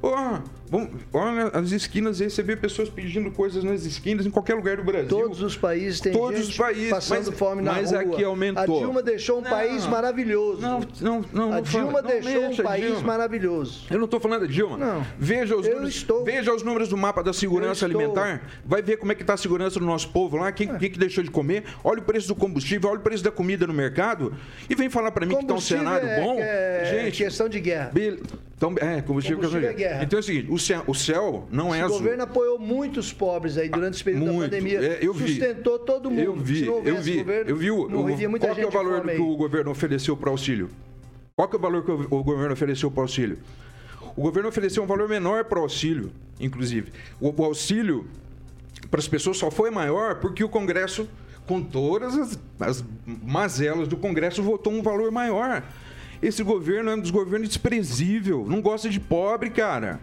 [0.00, 4.54] Porra, vamos, olha as esquinas aí, você vê pessoas pedindo coisas nas esquinas, em qualquer
[4.54, 5.08] lugar do Brasil.
[5.08, 8.00] Todos os países têm Todos gente os países, passando mas- fome na mas rua.
[8.02, 8.76] aqui aumentou.
[8.76, 9.50] A Dilma deixou um Não.
[9.50, 10.60] país maravilhoso.
[10.60, 11.52] Não, não, não.
[11.54, 13.02] A Dilma não deixou mexa, um país Dilma.
[13.02, 13.86] maravilhoso.
[13.90, 14.76] Eu não estou falando da Dilma.
[14.76, 15.06] Não.
[15.18, 18.42] Veja os, Eu números, estou- veja os números do mapa da segurança alimentar.
[18.64, 20.98] Vai ver como é que está a segurança do nosso povo lá, quem, quem que
[20.98, 21.64] deixou de comer.
[21.82, 24.34] Olha o preço do combustível, olha o preço da comida no mercado.
[24.68, 26.36] E vem falar para mim que está um cenário é- bom.
[26.38, 27.90] é Gente, questão de guerra.
[28.56, 29.85] Então, é, combustível, Combustível é guerra.
[30.02, 31.98] Então é o seguinte, o céu, o céu não é o azul.
[31.98, 34.50] governo apoiou muitos pobres aí durante esse período Muito.
[34.50, 34.80] da pandemia.
[34.80, 35.28] É, eu vi.
[35.28, 36.20] Sustentou todo mundo.
[36.22, 38.66] Eu vi, não eu vi, governo, eu vi o, morreria o- muita qual que é
[38.66, 40.68] o valor que o governo ofereceu para o auxílio?
[41.34, 43.38] Qual é o valor que o, o governo ofereceu para o auxílio?
[44.16, 46.90] O governo ofereceu um valor menor para o auxílio, inclusive.
[47.20, 48.06] O, o auxílio
[48.90, 51.08] para as pessoas só foi maior porque o Congresso,
[51.46, 52.84] com todas as, as
[53.22, 55.62] mazelas do Congresso, votou um valor maior.
[56.22, 60.00] Esse governo é um dos governos desprezível, não gosta de pobre, cara.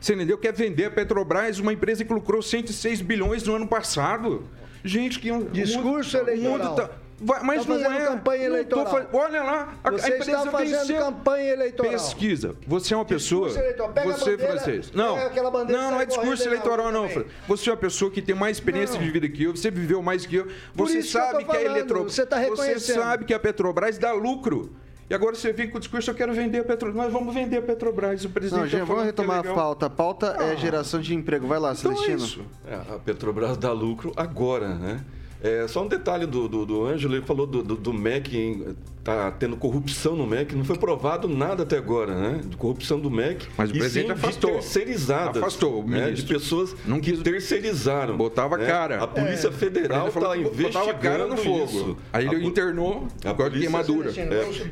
[0.00, 0.36] Você entendeu?
[0.36, 4.44] Quer vender a Petrobras, uma empresa que lucrou 106 bilhões no ano passado.
[4.84, 6.74] Gente, que um Discurso mundo- o mundo eleitoral.
[6.76, 8.06] tá- Vai- mas Tá não é.
[8.06, 8.86] campanha eleitoral.
[8.86, 10.98] fa- Olha lá, a, Você a empresa está fazendo venceu.
[10.98, 11.92] campanha eleitoral.
[11.92, 12.56] Pesquisa.
[12.66, 13.48] Você é uma pessoa.
[13.48, 13.92] Eleitoral.
[13.94, 14.92] Você, bandeira, francês.
[14.92, 17.08] Não, não, não é discurso eleitoral, não.
[17.08, 17.24] também.
[17.48, 19.06] Você é uma pessoa que tem mais experiência Não.
[19.06, 19.56] de vida que eu.
[19.56, 20.48] Você viveu mais que eu.
[20.74, 22.02] Você isso que eu sabe que a Eletro.
[22.02, 24.74] você tá Você sabe que a Petrobras dá lucro.
[25.08, 26.96] E agora você vem com o discurso, eu quero vender a Petrobras.
[27.04, 28.24] Nós vamos vender a Petrobras.
[28.24, 29.54] O presidente Não, gente, vamos é retomar a legal.
[29.54, 29.86] pauta.
[29.86, 31.46] A pauta é geração de emprego.
[31.46, 32.18] Vai lá, Então é Celestino.
[32.18, 32.40] isso.
[32.66, 35.04] É, a Petrobras dá lucro agora, né?
[35.42, 38.74] É, só um detalhe do, do, do Ângelo, ele falou do, do, do MEC, em-
[39.04, 42.40] tá tendo corrupção no MEC, não foi provado nada até agora, né?
[42.42, 43.46] De corrupção do MEC.
[43.56, 44.50] Mas o e presidente sim afastou.
[44.52, 45.36] De terceirizadas.
[45.42, 45.98] Afastou o né?
[45.98, 46.34] De ministro.
[46.38, 48.16] pessoas Não que quis- terceirizaram.
[48.16, 48.66] Botava né?
[48.66, 49.02] cara.
[49.02, 49.52] A Polícia É.
[49.52, 51.64] Federal está investigando botava cara no fogo.
[51.64, 51.96] isso.
[52.12, 54.10] Aí ele A internou a por causa de polícia- queimadura.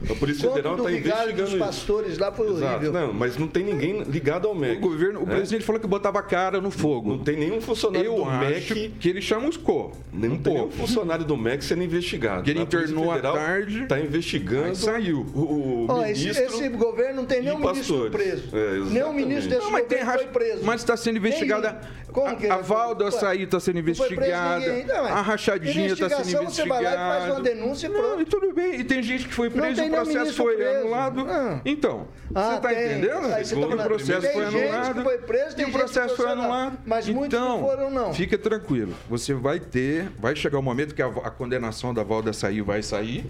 [0.09, 1.59] É, a Polícia Federal está investigando dos isso.
[1.59, 2.64] pastores lá foi Exato.
[2.77, 2.92] horrível.
[2.92, 4.79] Não, mas não tem ninguém ligado ao MEC.
[4.79, 5.35] O governo, o né?
[5.37, 7.11] presidente falou que botava cara no fogo.
[7.11, 9.92] Não tem nenhum funcionário Eu do acho MEC que ele chamuscou.
[10.11, 12.45] Não um tem nenhum funcionário do MEC sendo investigado.
[12.45, 14.21] Que ele internou à tarde, Está investigando.
[14.64, 15.26] Aí saiu.
[15.35, 16.44] O, o Ó, esse, ministro.
[16.44, 18.44] esse governo não tem nenhum ministro preso.
[18.56, 20.61] É, nenhum ministro desse Não, mas tem foi preso.
[20.64, 21.72] Mas está sendo investigada.
[21.72, 22.76] Nem- Como que a, a foi?
[22.76, 24.66] Valda Ué, Açaí está sendo não investigada.
[24.66, 27.20] Não, mas a rachadinha está sendo investigação, você vai lá e investigada.
[27.20, 28.22] faz uma denúncia e Não, pronto.
[28.22, 28.74] e tudo bem.
[28.80, 30.78] E tem gente que foi Não preso, o processo ministro foi preso.
[30.78, 31.26] anulado.
[31.28, 31.61] Ah.
[31.64, 33.26] Então, Ah, você está entendendo?
[33.35, 35.02] Aí você tá Que o processo tem foi anulado.
[35.02, 36.78] foi preso, tem e o processo foi anulado.
[36.87, 38.14] Mas muitos então, não foram, não.
[38.14, 38.94] Fica tranquilo.
[39.08, 42.82] Você vai ter, vai chegar o momento que a, a condenação da Valda sair vai
[42.82, 43.24] sair.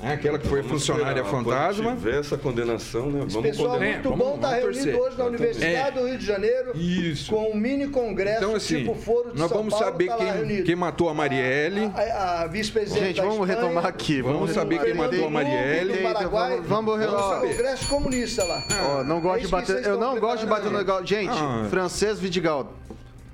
[0.00, 1.44] É aquela que foi Vamos funcionária esperar.
[1.44, 1.84] fantasma.
[1.90, 3.18] Quando tiver essa condenação, né?
[3.28, 3.92] Vamos Pessoal condenar.
[3.94, 5.00] muito vamos- bom está vamos reunido torcer.
[5.02, 7.30] hoje na Universidade do Rio de Janeiro Isso.
[7.32, 10.16] com um mini congresso Então, assim, tipo Foro de nós São vamos Paulo, saber tá
[10.16, 11.90] quem, quem matou a Marielle.
[11.96, 14.22] A, a vice-presidente Gente, vamos Espanha, retomar aqui.
[14.22, 15.92] Vamos saber quem matou a Marielle.
[15.94, 17.48] do Paraguai, Vamos- vamos- Vamos ó, saber.
[17.56, 18.62] Congresso comunista lá.
[19.00, 19.84] Ó, não gosto É de bater.
[19.84, 21.04] Eu não gosto de bater no.
[21.06, 21.66] Gente, Ah.
[21.70, 22.72] francês Vidigal.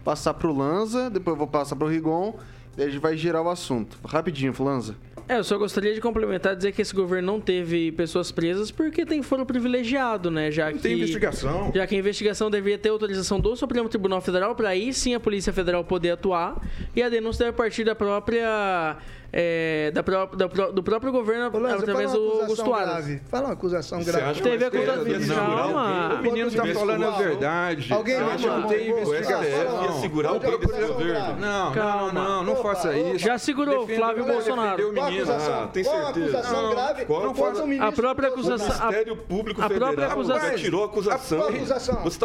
[0.03, 2.35] Passar pro Lanza, depois eu vou passar pro Rigon.
[2.75, 3.99] Daí a gente vai girar o assunto.
[4.05, 4.97] Rapidinho, Lanza.
[5.29, 8.71] É, eu só gostaria de complementar e dizer que esse governo não teve pessoas presas
[8.71, 10.51] porque tem foro privilegiado, né?
[10.51, 11.73] Já que, tem investigação.
[11.75, 15.21] Já que a investigação deveria ter autorização do Supremo Tribunal Federal para aí sim a
[15.21, 16.61] Polícia Federal poder atuar
[16.95, 18.97] e a denúncia deve partir da própria.
[19.37, 22.65] É, da pró- da pró- do próprio governo Ô, Lanza, através fala uma do acusação
[22.67, 23.05] Augusto Aras.
[23.07, 23.23] grave.
[23.29, 24.41] Fala uma acusação Você grave.
[24.43, 26.15] Teve o acusação- Calma.
[26.15, 27.93] O menino tá Tivesse falando a verdade.
[27.93, 31.37] Alguém que tem investigação ia segurar acusação governo?
[31.41, 33.19] Não, não, não, não faça isso.
[33.19, 34.89] Já segurou Defenda- Flávio Bolsonaro.
[34.91, 35.55] o Qual acusação?
[35.65, 36.09] Ah, tem certeza?
[36.39, 39.67] acusação Não, grave qual- contra qual- o ministro A própria acusação- O Ministério Público a
[39.69, 41.39] própria Federal acusação- já tirou a acusação.
[41.41, 41.49] A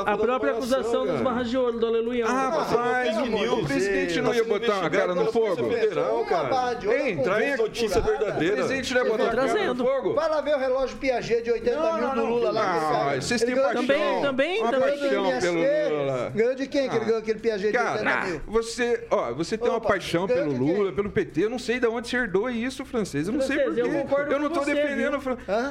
[0.06, 2.26] tá própria malhação, acusação dos barras de ouro do Aleluia.
[2.28, 5.70] Ah, rapaz, o presidente não Tá ia botar a cara no fogo?
[5.70, 6.76] Federal, cara.
[7.18, 8.00] Com traz notícia.
[8.00, 8.56] O verdadeira.
[8.56, 9.84] presidente não botar no trazendo.
[9.86, 10.14] fogo?
[10.14, 12.26] Vai lá ver o relógio Piaget de 80 Não, mil não, do.
[12.26, 13.10] Lula lá.
[13.12, 13.74] Ah, que vocês têm paixão.
[13.82, 15.00] Também, também, Uma Ganhou também.
[15.00, 16.32] paixão pelo Lula.
[16.36, 18.42] Ganhou de quem que ele ganhou aquele Piaget de 80 Cara, mil?
[18.48, 20.52] você, ó, você tem uma paixão pelo?
[20.52, 21.44] Lula, pelo PT.
[21.46, 23.28] Eu não sei de onde você herdou isso, francês.
[23.28, 23.98] Eu não sei Francês, porquê.
[23.98, 25.20] eu concordo Eu não com tô você, defendendo.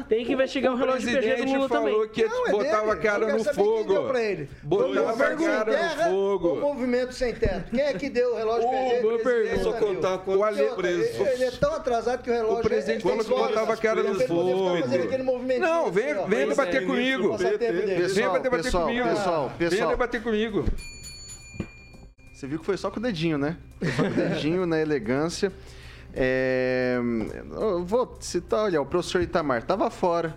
[0.08, 2.08] Tem que investigar o, O relógio PG do presidente Lula falou também.
[2.08, 3.94] que Não, é botava a cara no fogo.
[4.62, 6.56] Botava a perguntar, cara no fogo.
[6.56, 7.70] movimento sem teto?
[7.70, 9.02] Quem é que deu o relógio Piaget?
[9.02, 9.48] boa de pergunta.
[9.48, 9.94] 80 Só mil?
[9.94, 11.16] contar O Ale- presos.
[11.26, 14.14] Ele é tão atrasado que o relógio O presidente é- que botava a cara no
[14.14, 14.78] ficar fogo.
[15.58, 17.36] Não, vem, assim, vem debater comigo.
[17.38, 19.08] Pessoal, pra debater comigo.
[19.08, 19.90] pessoal, Venha pessoal.
[19.90, 20.64] debater comigo.
[22.32, 23.56] Você viu que foi só com o dedinho, né?
[23.80, 25.52] Foi só com o dedinho na elegância.
[26.14, 26.96] É,
[27.60, 30.36] eu vou citar, olha, o professor Itamar tava fora.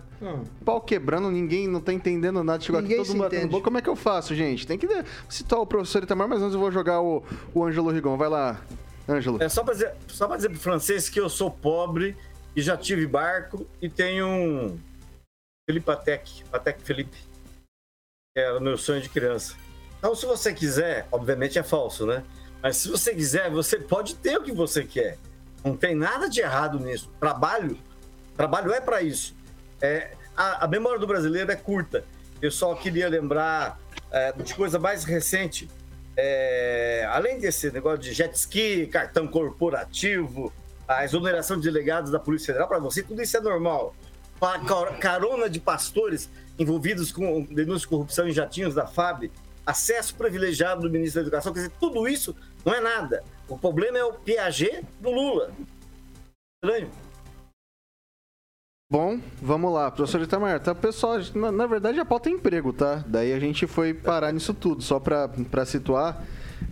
[0.64, 2.62] Pau quebrando, ninguém não tá entendendo nada.
[2.64, 3.62] Chegou Ninguém aqui todo mundo batendo.
[3.62, 4.68] Como é que eu faço, gente?
[4.68, 4.88] Tem que
[5.28, 8.18] citar o professor Itamar, mas antes eu vou jogar o, o Ângelo Rigon.
[8.18, 8.62] Vai lá,
[9.08, 9.42] Ângelo.
[9.42, 12.16] É só pra dizer, só pra dizer pro francês que eu sou pobre
[12.56, 14.80] e já tive barco e tenho um
[15.70, 17.18] Felipe Patek, Patek Felipe,
[18.36, 19.56] era meu sonho de criança.
[19.98, 22.24] Então, se você quiser, obviamente é falso, né?
[22.62, 25.18] Mas se você quiser, você pode ter o que você quer.
[25.64, 27.10] Não tem nada de errado nisso.
[27.20, 27.78] Trabalho,
[28.36, 29.36] trabalho é para isso.
[29.80, 32.04] É, a, a memória do brasileiro é curta.
[32.42, 33.80] Eu só queria lembrar
[34.12, 35.70] é, de coisa mais recente.
[36.18, 40.52] É, além desse negócio de jet ski, cartão corporativo,
[40.88, 43.96] a exoneração de delegados da Polícia Federal, para você tudo isso é normal.
[45.00, 49.32] Carona de pastores envolvidos com denúncia de corrupção em jatinhos da FAB,
[49.66, 53.24] acesso privilegiado do ministro da Educação, quer dizer, tudo isso não é nada.
[53.48, 55.52] O problema é o Piaget do Lula.
[56.64, 56.90] Estranho.
[58.92, 60.60] Bom, vamos lá, professor Itamar.
[60.60, 63.02] Tá, pessoal, na, na verdade a pauta é emprego, tá?
[63.08, 65.30] Daí a gente foi parar nisso tudo, só pra
[65.66, 66.22] situar.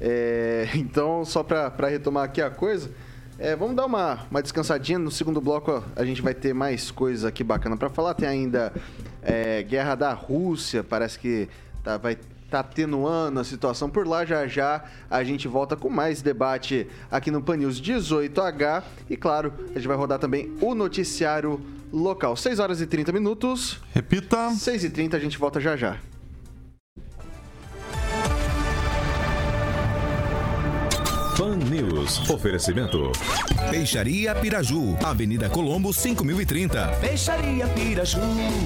[0.02, 2.92] É, então, só pra retomar aqui a coisa,
[3.38, 5.00] é, vamos dar uma, uma descansadinha.
[5.00, 8.14] No segundo bloco a gente vai ter mais coisas aqui bacana pra falar.
[8.16, 8.74] Tem ainda
[9.24, 11.48] é, guerra da Rússia, parece que
[11.86, 12.18] tá, vai
[12.50, 14.26] tá atenuando a situação por lá.
[14.26, 18.84] Já já a gente volta com mais debate aqui no Pan News 18H.
[19.10, 22.36] E claro, a gente vai rodar também o noticiário local.
[22.36, 23.80] 6 horas e 30 minutos.
[23.94, 24.52] Repita.
[24.52, 25.98] 6 e 30 a gente volta já já.
[31.40, 32.30] Pan News.
[32.30, 33.14] Oferecimento.
[33.72, 34.98] Peixaria Piraju.
[35.02, 36.98] Avenida Colombo, 5030.
[37.00, 38.20] Peixaria Piraju.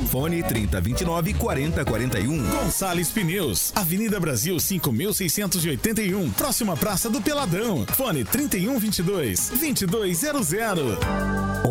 [0.09, 2.49] Fone 3029 4041.
[2.49, 7.85] Gonçalves Pneus, Avenida Brasil 5681, próxima Praça do Peladão.
[7.95, 10.97] Fone 3122 2200.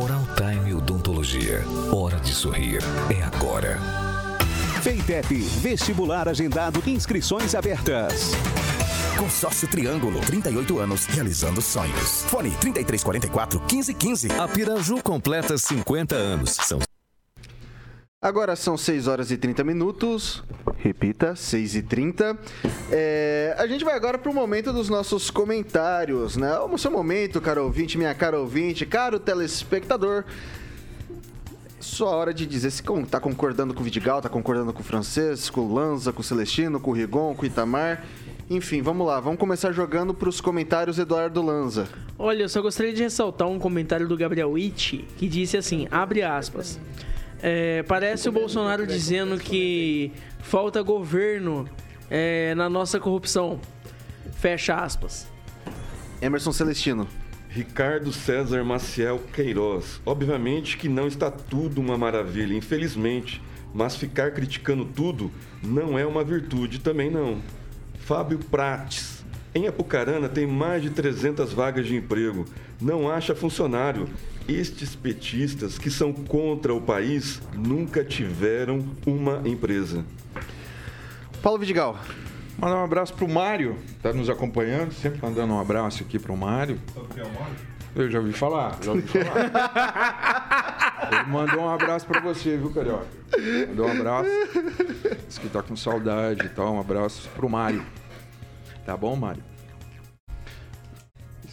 [0.01, 0.73] Oral Time
[1.33, 1.65] Odontologia.
[1.93, 2.81] Hora de sorrir.
[3.11, 3.79] É agora.
[4.83, 8.33] Feitep, vestibular agendado, inscrições abertas.
[9.17, 12.25] Consórcio Triângulo, 38 anos, realizando sonhos.
[12.25, 14.29] Fone 3344 1515.
[14.39, 16.51] A Piraju completa 50 anos.
[16.51, 16.81] São
[18.21, 20.45] Agora são 6 horas e 30 minutos.
[20.77, 22.39] Repita, 6 e 30.
[22.91, 26.59] É, a gente vai agora para o momento dos nossos comentários, né?
[26.59, 30.25] O seu momento, caro ouvinte, minha cara ouvinte, caro telespectador.
[31.83, 34.85] Sua hora de dizer se con- tá concordando com o Vidigal, tá concordando com o
[34.85, 38.05] francês, com o Lanza, com o Celestino, com o Rigon, com o Itamar.
[38.49, 41.89] Enfim, vamos lá, vamos começar jogando para os comentários Eduardo Lanza.
[42.17, 46.23] Olha, eu só gostaria de ressaltar um comentário do Gabriel Witt, que disse assim, abre
[46.23, 46.79] aspas,
[47.43, 51.69] é, parece o Bolsonaro dizendo que falta governo
[52.09, 53.59] é, na nossa corrupção,
[54.35, 55.27] fecha aspas.
[56.21, 57.09] Emerson Celestino.
[57.55, 60.01] Ricardo César Maciel Queiroz.
[60.07, 63.43] Obviamente que não está tudo uma maravilha, infelizmente,
[63.75, 65.31] mas ficar criticando tudo
[65.63, 67.43] não é uma virtude também não.
[67.99, 69.23] Fábio Prates.
[69.55, 72.47] Em Apucarana tem mais de 300 vagas de emprego.
[72.81, 74.09] Não acha funcionário.
[74.49, 80.07] Estes petistas que são contra o país nunca tiveram uma empresa.
[81.43, 82.01] Paulo Vidigal.
[82.59, 86.79] Mandar um abraço pro Mário, tá nos acompanhando, sempre mandando um abraço aqui pro Mário.
[87.95, 90.99] Eu já ouvi falar, já ouvi falar.
[91.13, 93.07] Ele mandou um abraço pra você, viu, Carioca?
[93.69, 94.31] Mandou um abraço.
[95.27, 96.75] Diz que tá com saudade e tal.
[96.75, 97.85] Um abraço pro Mário.
[98.87, 99.43] Tá bom, Mário?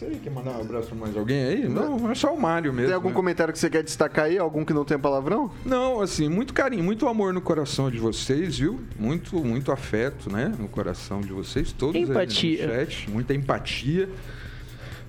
[0.00, 1.68] Você quer mandar um abraço pra mais alguém aí?
[1.68, 2.86] Não, é só o Mário mesmo.
[2.86, 3.14] Tem algum né?
[3.14, 4.38] comentário que você quer destacar aí?
[4.38, 5.50] Algum que não tem palavrão?
[5.62, 8.80] Não, assim, muito carinho, muito amor no coração de vocês, viu?
[8.98, 10.54] Muito, muito afeto, né?
[10.58, 12.66] No coração de vocês, todos aí Empatia.
[12.66, 13.10] no chat.
[13.10, 14.08] Muita empatia.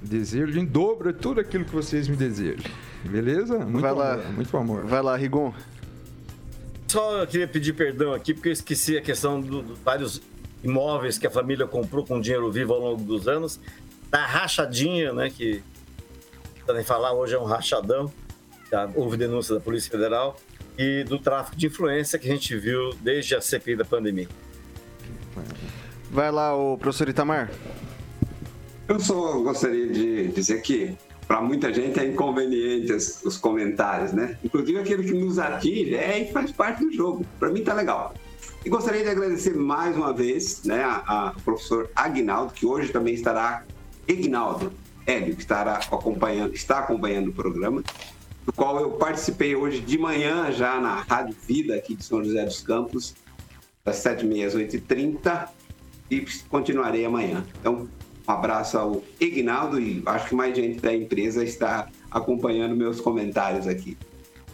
[0.02, 2.70] Desejo em dobro tudo aquilo que vocês me desejam.
[3.06, 3.60] Beleza?
[3.60, 4.16] Muito Vai lá.
[4.16, 4.86] amor, muito amor.
[4.86, 5.54] Vai lá, Rigon.
[6.89, 10.22] Só queria pedir perdão aqui, porque eu esqueci a questão dos do, vários
[10.62, 13.58] imóveis que a família comprou com dinheiro vivo ao longo dos anos.
[14.12, 15.30] Da rachadinha, né?
[15.30, 15.64] Que
[16.66, 18.12] podem falar, hoje é um rachadão.
[18.70, 18.89] Tá?
[18.93, 20.38] Houve denúncia da Polícia Federal.
[20.78, 24.28] E do tráfico de influência que a gente viu desde a CPI da pandemia.
[26.09, 27.49] Vai lá, o professor Itamar.
[28.88, 34.38] Eu só gostaria de dizer que para muita gente é inconveniente os, os comentários, né?
[34.43, 37.26] Inclusive aquele que nos atinge é e faz parte do jogo.
[37.39, 38.14] Para mim tá legal.
[38.66, 43.14] E gostaria de agradecer mais uma vez, né, a, a professor Agnaldo, que hoje também
[43.14, 43.64] estará
[44.08, 44.72] Ignaldo
[45.06, 47.84] Hélio, que estará acompanhando, está acompanhando o programa,
[48.45, 52.43] do qual eu participei hoje de manhã já na Rádio Vida aqui de São José
[52.43, 53.16] dos Campos,
[53.84, 55.49] das 7h30 às 8h30
[56.10, 57.43] e continuarei amanhã.
[57.60, 57.88] Então,
[58.28, 63.68] um abraço ao Ignaldo e acho que mais gente da empresa está acompanhando meus comentários
[63.68, 63.97] aqui.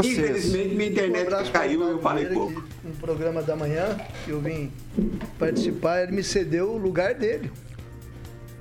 [0.04, 2.64] Infelizmente, minha internet caiu e eu falei pouco.
[2.86, 4.72] Um programa da manhã que eu vim
[5.40, 7.52] participar, ele me cedeu o lugar dele.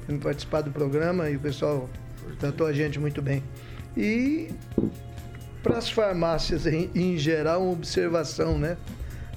[0.09, 1.89] Vim participar do programa e o pessoal
[2.39, 3.43] tratou a gente muito bem.
[3.97, 4.51] E
[5.63, 8.77] para as farmácias em, em geral, uma observação, né?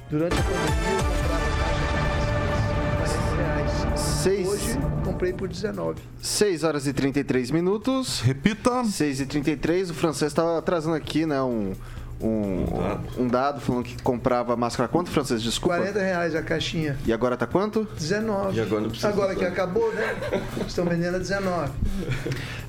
[0.09, 3.99] Durante a pandemia eu comprava caixa de 40 reais.
[3.99, 4.47] Seis.
[4.47, 6.01] Hoje comprei por 19.
[6.21, 8.21] 6 horas e 33 minutos.
[8.21, 8.83] Repita.
[8.83, 9.89] 6 e 33.
[9.89, 11.73] O francês estava trazendo aqui, né, um,
[12.21, 12.65] um,
[13.23, 14.89] um dado falando que comprava máscara.
[14.89, 15.41] Quanto, francês?
[15.41, 15.77] Desculpa.
[15.77, 16.97] 40 reais a caixinha.
[17.05, 17.87] E agora tá quanto?
[17.97, 18.57] 19.
[18.57, 20.15] E agora não precisa Agora que acabou, né?
[20.67, 21.71] Estão vendendo a 19.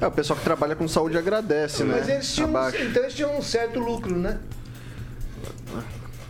[0.01, 1.97] É, o pessoal que trabalha com saúde agradece, né?
[1.99, 2.83] Mas eles tinham, Abaixo.
[2.83, 4.39] então eles tinham um certo lucro, né?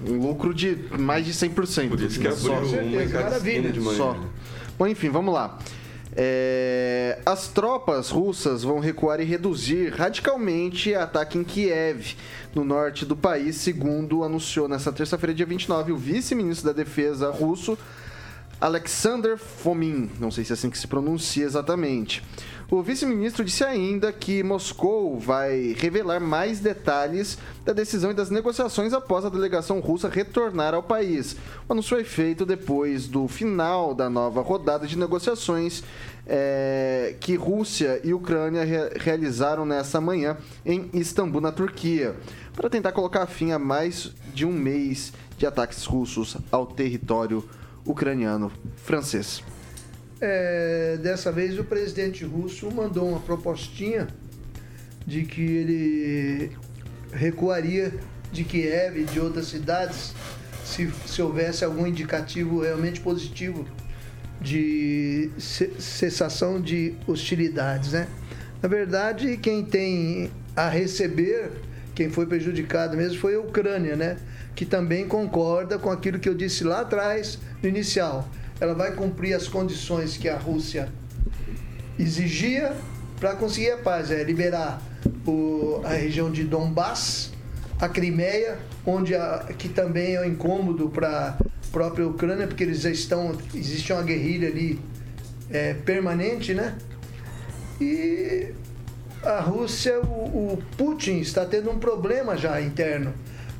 [0.07, 1.89] Um lucro de mais de 100%.
[1.89, 2.53] Por isso que abriu Só.
[2.55, 3.71] uma maravilha.
[3.71, 3.99] de manhã.
[3.99, 4.17] Só.
[4.79, 5.59] Bom, enfim, vamos lá.
[6.17, 12.17] É, as tropas russas vão recuar e reduzir radicalmente ataque em Kiev,
[12.55, 17.79] no norte do país, segundo anunciou nesta terça-feira, dia 29, o vice-ministro da Defesa russo,
[18.61, 20.11] Alexander Fomin.
[20.21, 22.23] Não sei se é assim que se pronuncia exatamente.
[22.71, 28.93] O vice-ministro disse ainda que Moscou vai revelar mais detalhes da decisão e das negociações
[28.93, 31.35] após a delegação russa retornar ao país.
[31.69, 35.83] O anúncio foi feito depois do final da nova rodada de negociações
[36.33, 42.15] eh, que Rússia e Ucrânia re- realizaram nessa manhã em Istambul, na Turquia,
[42.55, 47.45] para tentar colocar fim a mais de um mês de ataques russos ao território
[47.85, 49.43] ucraniano francês.
[50.21, 54.07] É, dessa vez o presidente russo mandou uma propostinha
[55.05, 56.57] de que ele
[57.13, 57.93] recuaria
[58.31, 60.15] de Kiev e de outras cidades
[60.65, 63.67] se, se houvesse algum indicativo realmente positivo
[64.41, 68.09] de ce- cessação de hostilidades, né?
[68.63, 71.51] Na verdade, quem tem a receber,
[71.95, 74.17] quem foi prejudicado mesmo foi a Ucrânia, né?
[74.55, 78.29] Que também concorda com aquilo que eu disse lá atrás, no inicial.
[78.61, 80.89] Ela vai cumprir as condições que a Rússia
[81.99, 82.73] exigia
[83.19, 84.83] para conseguir a paz, é liberar
[85.27, 87.33] o- a região de Donbass,
[87.79, 91.37] a Crimeia, onde a- que também é um incômodo para
[91.73, 94.79] própria Ucrânia, porque eles já estão existe uma guerrilha ali
[95.51, 96.77] é, permanente, né?
[97.81, 98.49] E
[99.23, 103.13] a Rússia, o, o Putin está tendo um problema já interno,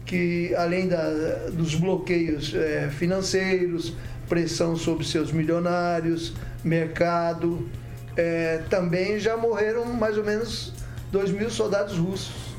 [0.05, 3.95] que além da- dos bloqueios eh, financeiros,
[4.29, 6.33] pressão sobre seus milionários,
[6.65, 7.69] mercado,
[8.17, 10.73] eh, também já morreram mais ou menos
[11.13, 12.51] 2 mil soldados russos.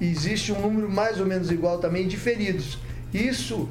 [0.00, 2.78] E existe um número mais ou menos igual também de feridos.
[3.12, 3.68] Isso,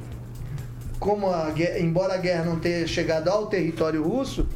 [0.98, 4.46] como a guerra, embora a guerra não tenha chegado ao território russo,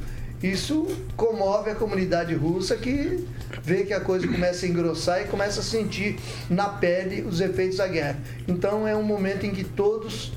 [0.43, 0.87] Isso
[1.17, 3.27] comove a comunidade russa que
[3.63, 6.19] vê que a coisa começa a engrossar e começa a sentir
[6.49, 8.19] na pele os efeitos da guerra.
[8.47, 10.33] Então é um momento em que todos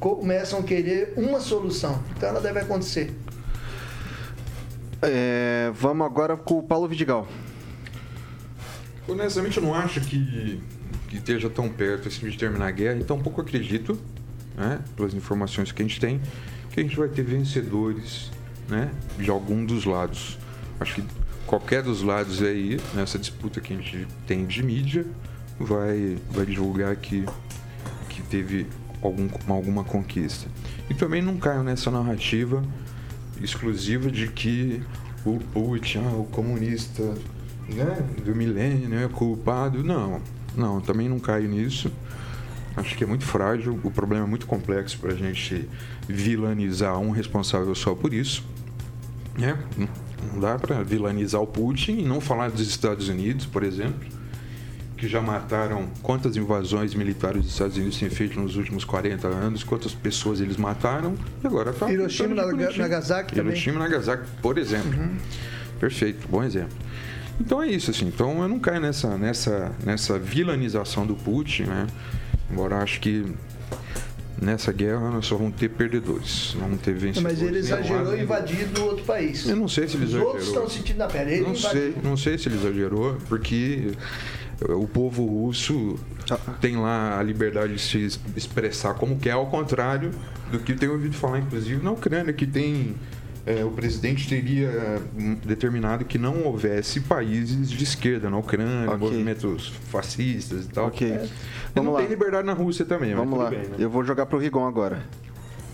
[0.00, 2.02] começam a querer uma solução.
[2.16, 3.14] Então ela deve acontecer.
[5.02, 7.28] É, vamos agora com o Paulo Vidigal.
[9.06, 10.62] Honestamente, eu não acho que,
[11.08, 14.00] que esteja tão perto assim, de terminar a guerra, então pouco acredito,
[14.56, 16.20] né, pelas informações que a gente tem,
[16.70, 18.30] que a gente vai ter vencedores
[18.68, 20.38] né, de algum dos lados.
[20.80, 21.04] Acho que
[21.46, 25.06] qualquer dos lados aí, nessa disputa que a gente tem de mídia,
[25.58, 27.24] vai, vai divulgar que,
[28.08, 28.66] que teve
[29.02, 30.48] algum, alguma conquista.
[30.88, 32.64] E também não caio nessa narrativa
[33.40, 34.82] exclusiva de que
[35.24, 37.02] o Putin, ah, o comunista
[37.68, 39.82] né, do milênio é culpado.
[39.82, 40.20] Não,
[40.56, 41.90] não, também não caio nisso.
[42.76, 45.68] Acho que é muito frágil, o problema é muito complexo para a gente
[46.08, 48.44] vilanizar um responsável só por isso.
[49.38, 49.56] Né?
[50.32, 54.08] Não dá para vilanizar o Putin e não falar dos Estados Unidos, por exemplo,
[54.96, 59.62] que já mataram quantas invasões militares dos Estados Unidos têm feito nos últimos 40 anos,
[59.62, 61.90] quantas pessoas eles mataram, e agora tá.
[61.90, 62.78] Hiroshima e.
[62.78, 63.52] Nagasaki também.
[63.52, 64.92] Hiroshima e Nagasaki, por exemplo.
[65.78, 66.76] Perfeito, bom exemplo.
[67.40, 68.06] Então é isso, assim.
[68.06, 71.86] Então eu não caio nessa, nessa, nessa vilanização do Putin, né?
[72.50, 73.24] Embora acho que
[74.40, 77.38] nessa guerra nós só vamos ter perdedores, não vamos ter vencedores.
[77.38, 79.48] Mas ele exagerou lado, em nem invadir do outro país.
[79.48, 80.32] Eu não sei se ele Os exagerou.
[80.32, 81.32] outros estão sentindo na pele.
[81.34, 81.70] Ele Não invadiu.
[81.70, 83.92] sei, não sei se ele exagerou, porque
[84.68, 85.98] o povo russo
[86.60, 90.10] tem lá a liberdade de se expressar como quer, ao contrário
[90.50, 92.94] do que tem ouvido falar, inclusive, na Ucrânia, que tem.
[93.46, 99.68] É, o presidente teria hum, determinado que não houvesse países de esquerda na Ucrânia, movimentos
[99.90, 100.86] fascistas e tal.
[100.86, 101.06] Ok.
[101.08, 101.28] E
[101.74, 102.00] Vamos não lá.
[102.00, 103.50] tem liberdade na Rússia também, mas Vamos tudo lá.
[103.50, 103.76] bem, né?
[103.78, 105.02] Eu vou jogar pro Rigon agora.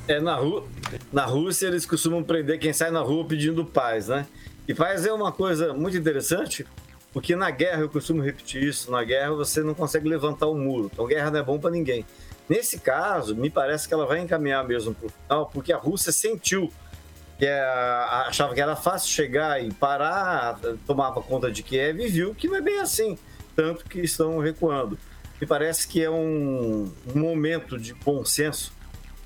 [0.08, 0.64] É, na, Rú...
[1.12, 4.26] na Rússia eles costumam prender quem sai na rua pedindo paz, né?
[4.66, 6.66] E paz é uma coisa muito interessante,
[7.12, 10.90] porque na guerra, eu costumo repetir isso, na guerra você não consegue levantar o muro.
[10.92, 12.04] Então guerra não é bom para ninguém.
[12.48, 16.10] Nesse caso, me parece que ela vai encaminhar mesmo para o final, porque a Rússia
[16.10, 16.72] sentiu
[17.40, 17.58] que é,
[18.26, 22.56] achava que era fácil chegar e parar, tomava conta de Kiev e viu que não
[22.56, 23.18] é bem assim,
[23.56, 24.98] tanto que estão recuando.
[25.40, 28.74] Me parece que é um, momento de bom senso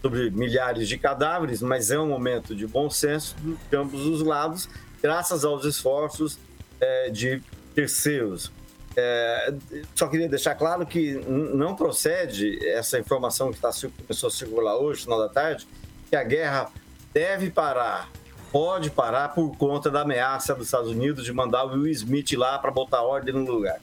[0.01, 3.35] sobre milhares de cadáveres, mas é um momento de bom senso
[3.69, 4.69] de ambos os lados,
[5.03, 6.39] graças aos esforços
[6.81, 7.43] eh, de
[7.75, 8.53] terceiros.
[8.97, 9.53] É,
[9.93, 14.77] só queria deixar claro que não procede essa informação que tá, cir- começou a circular
[14.77, 15.67] hoje, final da tarde,
[16.09, 16.71] que a guerra
[17.15, 18.11] deve parar,
[18.51, 22.59] pode parar por conta da ameaça dos Estados Unidos de mandar o Will Smith lá
[22.59, 23.81] para botar ordem no lugar.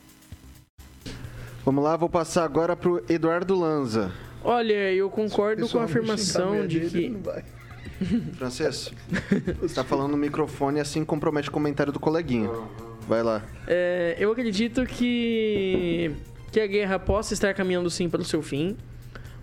[1.63, 4.11] Vamos lá, vou passar agora pro Eduardo Lanza.
[4.43, 7.17] Olha, eu concordo com a afirmação de que.
[8.33, 8.91] Francês,
[9.61, 12.49] você tá falando no microfone assim compromete o comentário do coleguinha.
[13.07, 13.43] Vai lá.
[13.67, 16.11] É, eu acredito que,
[16.51, 18.75] que a guerra possa estar caminhando sim para o seu fim,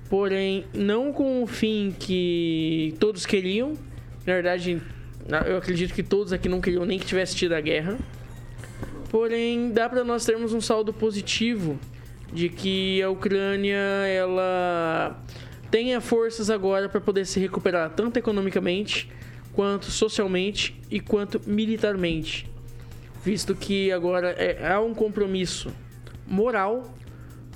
[0.09, 3.75] porém não com o fim que todos queriam.
[4.27, 4.81] Na verdade,
[5.47, 7.99] eu acredito que todos aqui não queriam nem que tivesse tido a guerra.
[9.11, 11.79] Porém, dá para nós termos um saldo positivo
[12.33, 15.23] de que a Ucrânia ela
[15.71, 19.11] tenha forças agora para poder se recuperar tanto economicamente
[19.53, 22.49] quanto socialmente e quanto militarmente
[23.25, 25.71] visto que agora é, há um compromisso
[26.27, 26.95] moral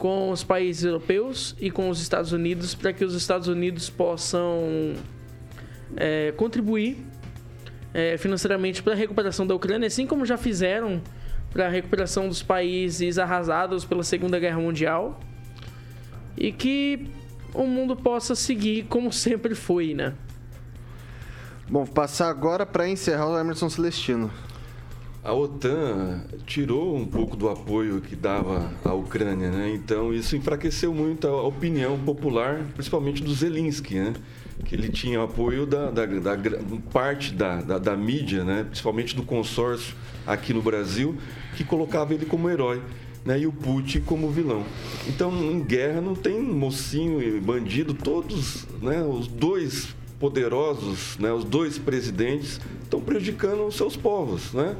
[0.03, 4.95] com os países europeus e com os Estados Unidos para que os Estados Unidos possam
[5.97, 7.07] é, contribuir
[7.95, 11.01] é, financeiramente para a recuperação da Ucrânia, assim como já fizeram
[11.53, 15.21] para a recuperação dos países arrasados pela Segunda Guerra Mundial
[16.37, 17.09] e que
[17.55, 20.15] o mundo possa seguir como sempre foi, né?
[21.71, 24.33] Bom, vou passar agora para encerrar o Emerson Celestino.
[25.25, 29.71] A OTAN tirou um pouco do apoio que dava à Ucrânia, né?
[29.73, 34.15] Então isso enfraqueceu muito a opinião popular, principalmente do Zelensky, né?
[34.65, 36.37] Que ele tinha apoio da, da- da
[36.93, 38.65] parte da, da, da mídia, né?
[38.65, 39.95] Principalmente do consórcio
[40.27, 41.17] aqui no Brasil,
[41.57, 42.83] que colocava ele como herói.
[43.25, 44.65] Né, e o Putin como vilão.
[45.07, 51.45] Então, em guerra não tem mocinho e bandido, todos, né, os dois poderosos, né, os
[51.45, 54.75] dois presidentes estão prejudicando os seus povos, né?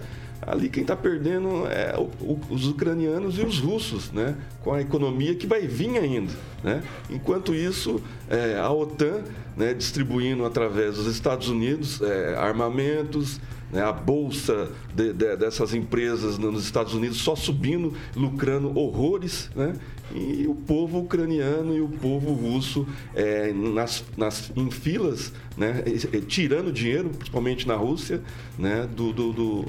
[0.45, 4.35] Ali quem está perdendo é o- o- os ucranianos e os russos, né?
[4.61, 6.33] Com a economia que vai vir ainda,
[6.65, 6.83] né?
[7.09, 9.23] Enquanto isso, é, a OTAN,
[9.57, 13.41] né, distribuindo através dos Estados Unidos é, armamentos,
[13.71, 19.75] né, a bolsa de- de- dessas empresas nos Estados Unidos só subindo, lucrando horrores, né?
[20.15, 25.83] E o povo ucraniano e o povo russo é, nas, nas, em filas, né,
[26.27, 28.21] tirando dinheiro, principalmente na Rússia,
[28.59, 29.65] né, do, do- do-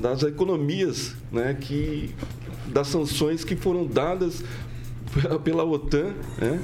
[0.00, 2.14] das economias, né, que,
[2.66, 4.42] das sanções que foram dadas
[5.44, 6.60] pela OTAN, né?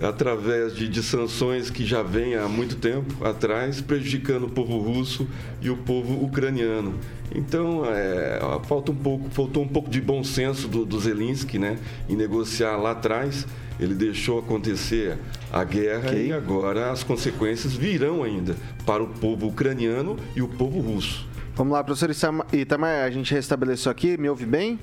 [0.00, 5.28] através de, de sanções que já vêm há muito tempo atrás, prejudicando o povo russo
[5.60, 6.94] e o povo ucraniano.
[7.34, 11.78] Então, é, falta um pouco, faltou um pouco de bom senso do, do Zelensky né,
[12.08, 13.46] em negociar lá atrás.
[13.78, 15.16] Ele deixou acontecer
[15.52, 20.80] a guerra e agora as consequências virão ainda para o povo ucraniano e o povo
[20.80, 21.28] russo.
[21.60, 22.10] Vamos lá, professor
[22.54, 24.80] Itamar- a gente restabeleceu aqui, me ouve bem?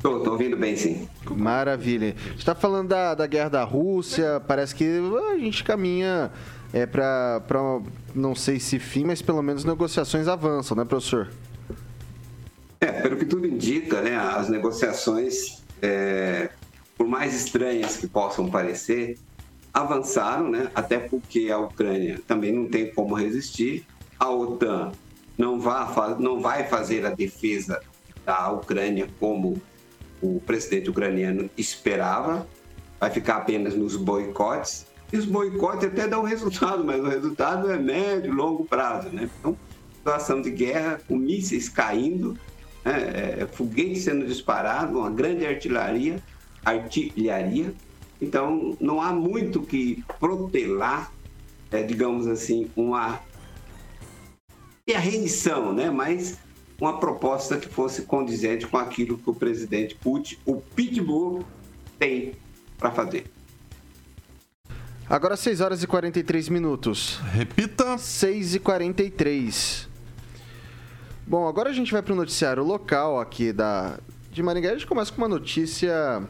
[0.00, 1.08] Tô, tô ouvindo bem, sim.
[1.28, 2.14] Maravilha.
[2.16, 4.84] A gente está falando da, da guerra da Rússia, parece que
[5.32, 6.30] a gente caminha
[6.72, 7.42] é, para,
[8.14, 11.28] não sei se fim, mas pelo menos negociações avançam, né, professor?
[12.80, 16.50] É, pelo que tudo indica, né, as negociações, é,
[16.96, 19.18] por mais estranhas que possam parecer,
[19.74, 23.84] avançaram, né, até porque a Ucrânia também não tem como resistir,
[24.20, 24.92] a OTAN
[25.36, 25.86] não vai,
[26.18, 27.80] não vai fazer a defesa
[28.24, 29.60] da Ucrânia como
[30.20, 32.46] o presidente ucraniano esperava,
[33.00, 37.78] vai ficar apenas nos boicotes, e os boicotes até dão resultado, mas o resultado é
[37.78, 39.28] médio, longo prazo, né?
[39.38, 39.56] Então,
[39.96, 42.36] situação de guerra, com mísseis caindo,
[42.84, 46.20] né, é, foguete sendo disparado, uma grande artilharia,
[46.64, 47.72] artilharia.
[48.20, 51.12] Então, não há muito que protelar,
[51.70, 53.20] é, digamos assim, uma
[54.86, 55.90] e a rendição, né?
[55.90, 56.38] Mas
[56.80, 61.44] uma proposta que fosse condizente com aquilo que o presidente Putin, o Pitbull,
[61.98, 62.32] tem
[62.76, 63.26] para fazer.
[65.08, 67.20] Agora 6 horas e 43 minutos.
[67.32, 67.98] Repita.
[67.98, 69.88] 6 e 43.
[71.26, 73.98] Bom, agora a gente vai para o noticiário local aqui da,
[74.30, 74.70] de Maringá.
[74.70, 76.22] A gente começa com uma notícia.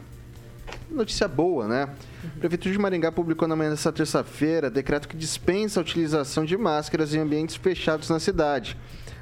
[0.91, 1.95] Notícia boa, né?
[2.25, 6.57] A Prefeitura de Maringá publicou na manhã desta terça-feira decreto que dispensa a utilização de
[6.57, 8.77] máscaras em ambientes fechados na cidade.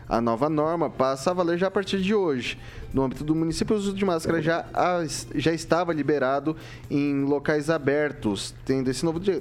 [0.07, 2.59] A nova norma passa a valer já a partir de hoje.
[2.93, 4.65] No âmbito do município, o uso de máscara já,
[5.35, 6.55] já estava liberado
[6.89, 9.39] em locais abertos, tendo esse novo de-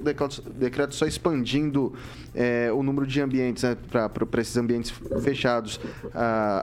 [0.55, 1.93] decreto, só expandindo
[2.35, 4.93] eh, o número de ambientes né, para esses ambientes
[5.23, 5.81] fechados,
[6.15, 6.63] a,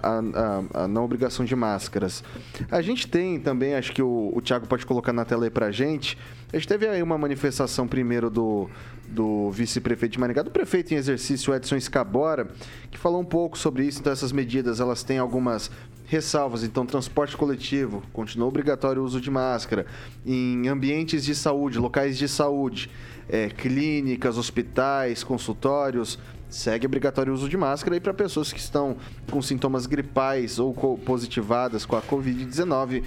[0.73, 2.23] a- a- não obrigação de máscaras.
[2.71, 5.69] A gente tem também, acho que o, o Thiago pode colocar na tela aí para
[5.71, 6.17] gente,
[6.53, 8.69] a gente teve aí uma manifestação primeiro do,
[9.09, 12.47] do vice-prefeito de Maringá, do prefeito em exercício Edson Escabora,
[12.89, 13.99] que falou um pouco sobre isso.
[13.99, 15.69] Então, essas medidas elas têm algumas
[16.07, 16.63] ressalvas.
[16.63, 19.85] Então, transporte coletivo, continua obrigatório o uso de máscara.
[20.25, 22.89] Em ambientes de saúde, locais de saúde,
[23.29, 26.17] eh, clínicas, hospitais, consultórios,
[26.49, 27.97] segue obrigatório o uso de máscara.
[27.97, 28.95] E para pessoas que estão
[29.29, 30.73] com sintomas gripais ou
[31.05, 33.03] positivadas com a Covid-19,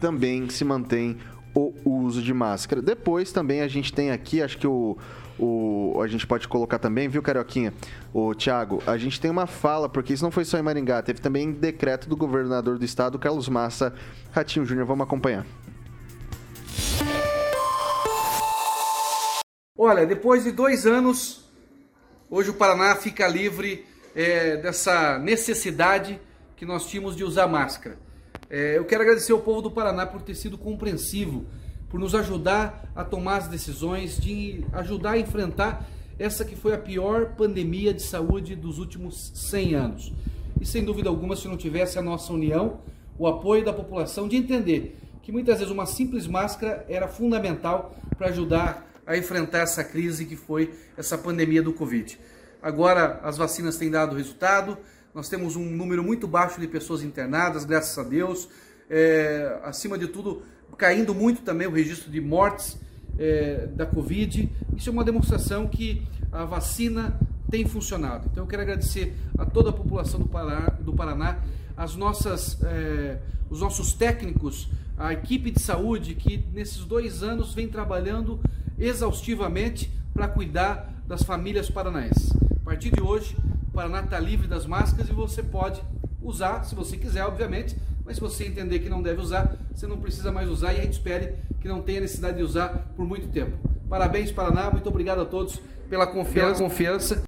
[0.00, 1.16] também se mantém
[1.54, 2.82] o uso de máscara.
[2.82, 4.96] Depois também a gente tem aqui, acho que o,
[5.40, 7.72] o a gente pode colocar também, viu, Carioquinha?
[8.12, 11.20] O Thiago, a gente tem uma fala, porque isso não foi só em Maringá, teve
[11.20, 13.94] também decreto do governador do estado, Carlos Massa
[14.30, 14.86] Ratinho Júnior.
[14.86, 15.46] Vamos acompanhar.
[19.76, 21.50] Olha, depois de dois anos,
[22.28, 26.20] hoje o Paraná fica livre é, dessa necessidade
[26.54, 27.98] que nós tínhamos de usar máscara.
[28.50, 31.46] É, eu quero agradecer ao povo do Paraná por ter sido compreensivo,
[31.90, 35.86] por nos ajudar a tomar as decisões, de ajudar a enfrentar
[36.18, 40.12] essa que foi a pior pandemia de saúde dos últimos 100 anos.
[40.60, 42.80] E sem dúvida alguma, se não tivesse a nossa união,
[43.18, 48.28] o apoio da população de entender que muitas vezes uma simples máscara era fundamental para
[48.28, 52.18] ajudar a enfrentar essa crise que foi essa pandemia do Covid.
[52.62, 54.78] Agora as vacinas têm dado resultado,
[55.14, 58.48] nós temos um número muito baixo de pessoas internadas, graças a Deus.
[58.88, 60.42] É, acima de tudo,
[60.80, 62.78] caindo muito também o registro de mortes
[63.18, 64.50] é, da Covid.
[64.74, 66.02] Isso é uma demonstração que
[66.32, 67.20] a vacina
[67.50, 68.26] tem funcionado.
[68.32, 71.38] Então eu quero agradecer a toda a população do Paraná, do Paraná
[71.76, 73.18] as nossas, é,
[73.50, 78.40] os nossos técnicos, a equipe de saúde que nesses dois anos vem trabalhando
[78.78, 82.32] exaustivamente para cuidar das famílias paranaenses.
[82.62, 83.36] A partir de hoje,
[83.68, 85.82] o Paraná está livre das máscaras e você pode
[86.22, 89.98] usar, se você quiser, obviamente, mas se você entender que não deve usar, você não
[89.98, 93.28] precisa mais usar e a gente espere que não tenha necessidade de usar por muito
[93.28, 93.56] tempo.
[93.88, 95.58] Parabéns, Paraná, muito obrigado a todos
[95.88, 96.58] pela confiança.
[96.58, 97.22] Pela confiança.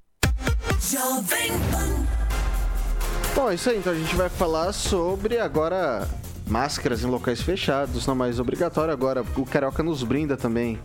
[3.34, 3.78] Bom, é isso aí.
[3.78, 6.06] Então a gente vai falar sobre agora
[6.46, 8.92] máscaras em locais fechados, não mais obrigatório.
[8.92, 10.78] Agora o Carioca nos brinda também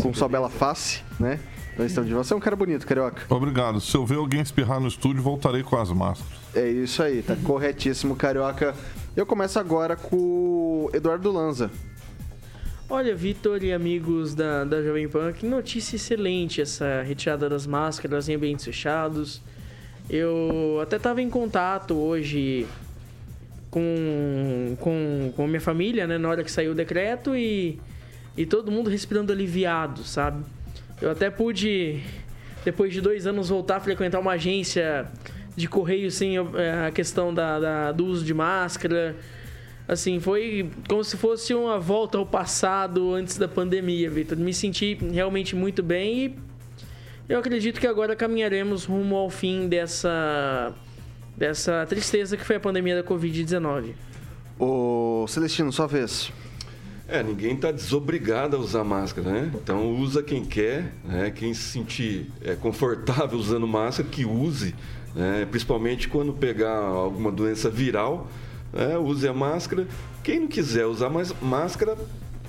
[0.00, 1.40] com sua bela face, né?
[1.78, 2.28] Nós estamos de volta.
[2.28, 3.22] Você é um cara bonito, carioca.
[3.28, 3.80] Obrigado.
[3.80, 6.32] Se eu ver alguém espirrar no estúdio, voltarei com as máscaras.
[6.54, 8.74] É isso aí, tá corretíssimo, carioca.
[9.16, 11.70] Eu começo agora com o Eduardo Lanza.
[12.88, 18.28] Olha, Vitor e amigos da, da Jovem Pan, que notícia excelente essa retirada das máscaras
[18.28, 19.40] em ambientes fechados.
[20.08, 22.66] Eu até estava em contato hoje
[23.70, 27.78] com, com, com minha família, né, na hora que saiu o decreto e,
[28.36, 30.44] e todo mundo respirando aliviado, sabe?
[31.00, 32.00] Eu até pude,
[32.64, 35.06] depois de dois anos, voltar a frequentar uma agência
[35.56, 39.16] de correio sem eh, a questão da, da- do uso de máscara.
[39.88, 44.38] Assim, foi como se fosse uma volta ao passado antes da pandemia, Vitor.
[44.38, 46.36] Me senti realmente muito bem e
[47.28, 50.72] eu acredito que agora caminharemos rumo ao fim dessa,
[51.36, 53.94] dessa tristeza que foi a pandemia da Covid-19.
[54.58, 56.30] Ô, Celestino, sua vez.
[57.10, 59.50] É, ninguém está desobrigado a usar máscara, né?
[59.52, 61.32] Então usa quem quer, né?
[61.32, 64.76] Quem se sentir é, confortável usando máscara, que use,
[65.12, 65.44] né?
[65.50, 68.28] Principalmente quando pegar alguma doença viral,
[68.72, 68.96] né?
[68.96, 69.88] use a máscara.
[70.22, 71.98] Quem não quiser usar mais máscara,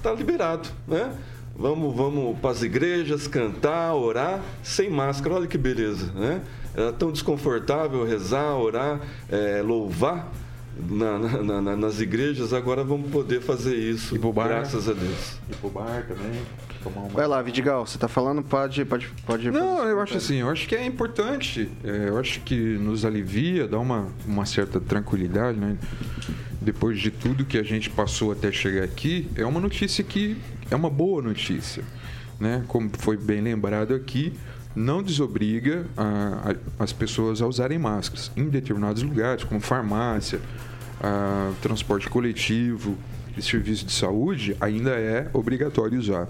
[0.04, 1.12] tá liberado, né?
[1.56, 5.36] Vamos, vamos para as igrejas cantar, orar sem máscara.
[5.36, 6.42] Olha que beleza, né?
[7.00, 10.32] Tão desconfortável rezar, orar, é, louvar
[10.90, 12.54] na- na- na- nas igrejas.
[12.54, 15.38] Agora vamos poder fazer isso, graças a Deus.
[15.50, 16.42] E pro bar também.
[16.84, 17.10] Tomar uma...
[17.10, 18.42] Vai lá, Vidigal, você tá falando?
[18.42, 19.52] Pode, pode, pode.
[19.52, 21.70] Não, eu acho assim, eu acho que é importante.
[21.84, 25.78] é, eu acho que nos alivia, dá uma, uma certa tranquilidade, né?
[26.60, 30.38] Depois de tudo que a gente passou até chegar aqui, é uma notícia que
[30.70, 31.84] é uma boa notícia,
[32.40, 32.64] né?
[32.68, 34.34] Como foi bem lembrado aqui,
[34.76, 40.40] não desobriga a- a- as pessoas a usarem máscaras em determinados lugares, como farmácia,
[41.02, 42.98] a, transporte coletivo
[43.36, 46.28] e serviço de saúde, ainda é obrigatório usar.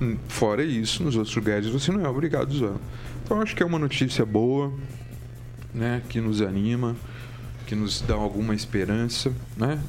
[0.00, 2.76] Hum, Fora isso, nos outros lugares você não é obrigado a usar.
[3.24, 4.72] Então acho que é uma notícia boa,
[5.72, 6.96] né, que nos anima,
[7.66, 9.80] que nos dá alguma esperança, né?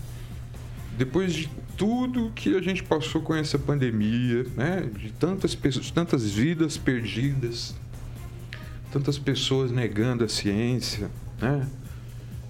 [0.98, 6.30] Depois de tudo que a gente passou com essa pandemia, né, de tantas pessoas, tantas
[6.30, 7.76] vidas perdidas,
[8.92, 11.10] tantas pessoas negando a ciência,
[11.42, 11.68] né?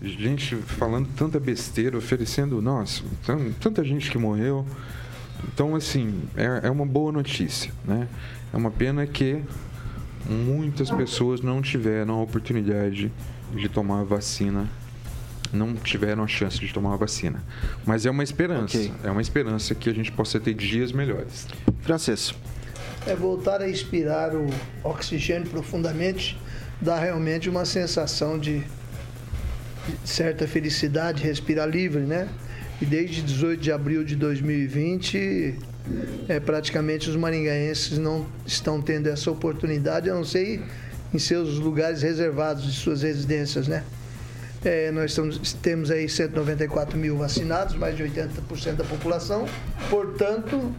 [0.06, 4.66] Gente falando tanta besteira, oferecendo, nossa, tan- tanta gente que morreu.
[5.52, 8.08] Então, assim, é, é uma boa notícia, né?
[8.54, 9.42] É uma pena que
[10.30, 13.12] muitas pessoas não tiveram a oportunidade
[13.54, 14.70] de tomar a vacina,
[15.52, 17.44] não tiveram a chance de tomar a vacina.
[17.86, 18.92] Mas é uma esperança, Ok.
[19.04, 21.48] é uma esperança que a gente possa ter dias melhores.
[21.82, 22.34] Francês.
[23.08, 24.48] É voltar a expirar o
[24.84, 26.38] oxigênio profundamente
[26.82, 28.62] dá realmente uma sensação de
[30.04, 32.28] certa felicidade, respirar livre, né?
[32.82, 35.56] E desde 18 de abril de 2020,
[36.28, 40.62] é, praticamente os maringaenses não estão tendo essa oportunidade, a não ser
[41.14, 43.84] em seus lugares reservados de suas residências, né?
[44.64, 49.46] É, nós estamos, temos aí 194 mil vacinados, mais de 80% da população,
[49.90, 50.74] portanto,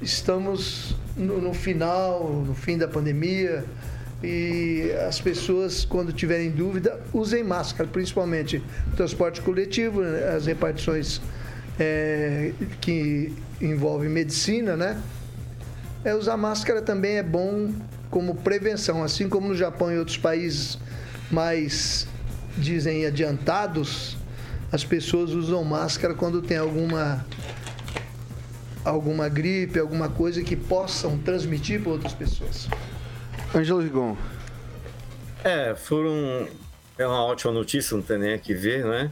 [0.00, 3.64] estamos no, no final, no fim da pandemia
[4.22, 8.62] e as pessoas, quando tiverem dúvida, usem máscara, principalmente
[8.96, 11.20] transporte coletivo, né, as repartições
[11.78, 15.00] é, que envolvem medicina, né?
[16.04, 17.72] É, usar máscara também é bom
[18.10, 20.78] como prevenção, assim como no Japão e outros países
[21.30, 22.08] mais,
[22.56, 24.16] dizem, adiantados,
[24.72, 27.24] as pessoas usam máscara quando tem alguma
[28.84, 32.68] alguma gripe, alguma coisa que possam transmitir para outras pessoas.
[33.54, 34.16] Ângelo Rigon.
[35.42, 36.48] É, foram.
[36.98, 39.10] É uma ótima notícia, não tem nem a que ver, né?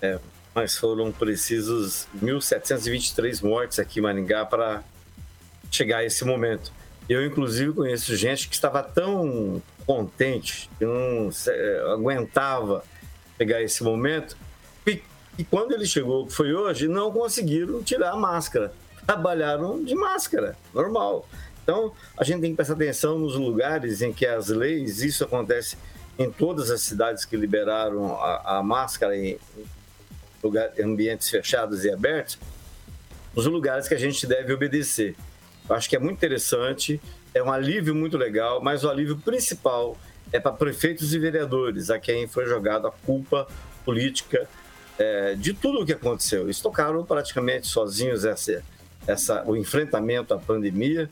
[0.00, 0.18] É,
[0.54, 4.82] mas foram precisos 1.723 mortes aqui em Maringá para
[5.70, 6.70] chegar a esse momento.
[7.08, 12.84] Eu, inclusive, conheço gente que estava tão contente, que não eh, aguentava
[13.36, 14.36] pegar esse momento,
[14.86, 15.02] e,
[15.36, 18.72] e quando ele chegou, que foi hoje, não conseguiram tirar a máscara.
[19.06, 21.28] Trabalharam de máscara, normal.
[21.64, 25.78] Então, a gente tem que prestar atenção nos lugares em que as leis, isso acontece
[26.18, 29.38] em todas as cidades que liberaram a, a máscara em,
[30.42, 32.38] lugar- em ambientes fechados e abertos,
[33.34, 35.16] os lugares que a gente deve obedecer.
[35.66, 37.00] Eu acho que é muito interessante,
[37.32, 39.96] é um alívio muito legal, mas o alívio principal
[40.30, 43.48] é para prefeitos e vereadores, a quem foi jogada a culpa
[43.86, 44.46] política
[44.98, 46.42] eh, de tudo o que aconteceu.
[46.42, 48.62] Eles tocaram praticamente sozinhos essa,
[49.06, 51.10] essa, o enfrentamento à pandemia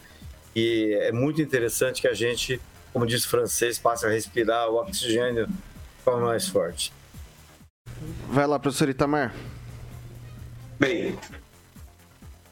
[0.54, 2.60] e é muito interessante que a gente,
[2.92, 6.92] como disse o francês, passe a respirar o oxigênio de forma mais forte.
[8.28, 9.34] Vai lá, professor Itamar.
[10.78, 11.18] Bem,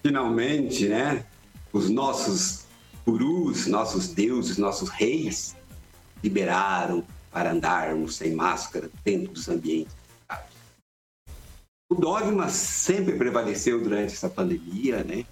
[0.03, 1.27] finalmente, né,
[1.73, 2.67] os nossos
[3.05, 5.57] gurus, nossos deuses, nossos reis
[6.23, 9.95] liberaram para andarmos sem máscara dentro dos ambientes.
[11.89, 15.25] O dogma sempre prevaleceu durante essa pandemia, né?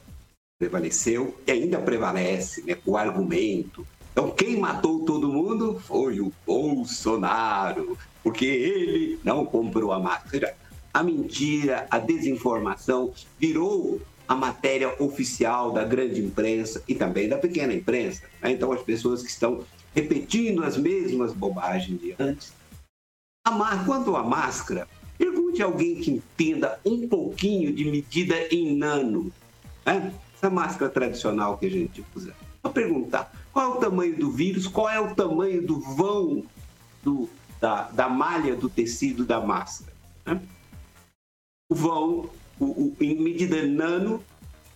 [0.58, 2.76] Prevaleceu e ainda prevalece, né?
[2.84, 3.86] O argumento.
[4.10, 10.56] Então, quem matou todo mundo foi o Bolsonaro, porque ele não comprou a máscara.
[10.92, 17.72] A mentira, a desinformação virou a matéria oficial da grande imprensa e também da pequena
[17.72, 18.24] imprensa.
[18.42, 18.50] né?
[18.50, 22.52] Então, as pessoas que estão repetindo as mesmas bobagens de antes.
[23.86, 29.32] Quanto à máscara, pergunte a alguém que entenda um pouquinho de medida em nano.
[29.86, 30.12] né?
[30.38, 32.32] Essa máscara tradicional que a gente usa.
[32.62, 36.44] Vou perguntar qual é o tamanho do vírus, qual é o tamanho do vão
[37.02, 37.28] do-
[37.60, 39.92] da, da malha do tecido da máscara.
[40.24, 40.40] né?
[41.70, 44.22] O vão, o, o- em medida nano,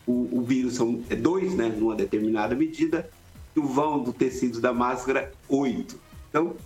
[0.06, 3.08] o, o vírus são é dois, né, numa determinada medida,
[3.54, 5.96] e o vão do tecido da máscara, oito.
[6.28, 6.56] Então,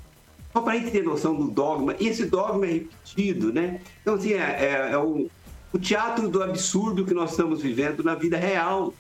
[0.55, 3.83] só para a gente ter noção do dogma, e esse dogma é repetido, né?
[4.01, 5.29] Então, assim, é, é- é o,
[5.77, 8.95] o teatro do absurdo que nós estamos vivendo na vida real.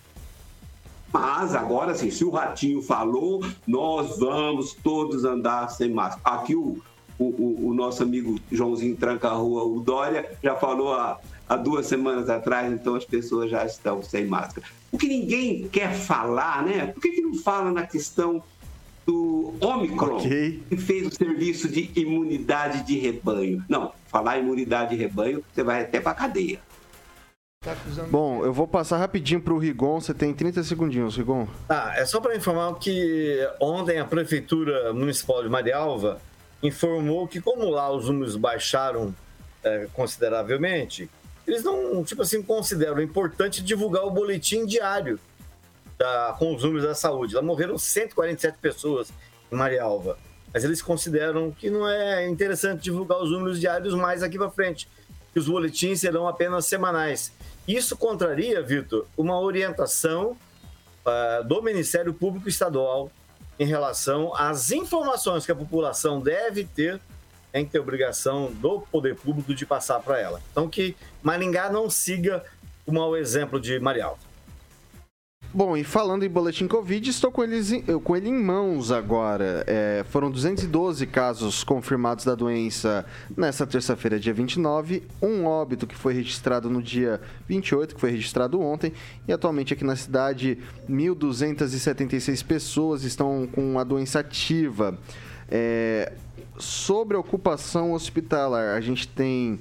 [1.12, 6.20] Mas agora, assim, se o Ratinho falou, nós vamos todos andar sem máscara.
[6.24, 6.78] Aqui o,
[7.18, 11.18] o, o- nosso amigo Joãozinho Tranca-Rua, o Dória, já falou há,
[11.48, 14.66] há duas semanas atrás, então as pessoas já estão sem máscara.
[14.92, 16.88] O que ninguém quer falar, né?
[16.88, 18.42] Por que, que não fala na questão
[19.06, 20.18] do Omicron,
[20.68, 23.64] que fez o serviço de imunidade de rebanho?
[23.68, 26.58] Não, falar imunidade de rebanho, você vai até pra cadeia.
[28.10, 30.00] Bom, eu vou passar rapidinho pro Rigon.
[30.00, 31.48] Você tem 30 segundinhos, Rigon.
[31.68, 36.20] Ah, é só para informar que ontem a Prefeitura Municipal de Marialva
[36.62, 39.14] informou que, como lá os números baixaram
[39.64, 41.10] é, consideravelmente,
[41.46, 45.18] eles não, tipo assim, consideram importante divulgar o boletim diário
[45.98, 47.34] da- com os números da saúde.
[47.34, 49.12] Lá morreram 147 pessoas
[49.50, 50.16] em Marialva.
[50.54, 54.88] Mas eles consideram que não é interessante divulgar os números diários mais aqui para frente,
[55.32, 57.32] que os boletins serão apenas semanais.
[57.66, 60.36] Isso contraria, Vitor, uma orientação
[61.04, 63.10] ah, do Ministério Público Estadual
[63.58, 67.00] em relação às informações que a população deve ter,
[67.50, 70.42] tem que ter obrigação do poder público de passar para ela.
[70.52, 72.44] Então que Maringá não siga
[72.84, 74.25] o mau exemplo de Marialva.
[75.54, 77.72] Bom, e falando em boletim Covid, estou com, eles
[78.04, 79.64] com ele em mãos agora.
[79.66, 85.02] É, foram 212 casos confirmados da doença nesta terça-feira, dia 29.
[85.22, 88.92] Um óbito que foi registrado no dia 28, que foi registrado ontem.
[89.26, 90.58] E atualmente aqui na cidade,
[90.90, 94.98] 1.276 pessoas estão com a doença ativa.
[95.48, 96.12] É,
[96.58, 99.58] sobre a ocupação hospitalar, a gente tem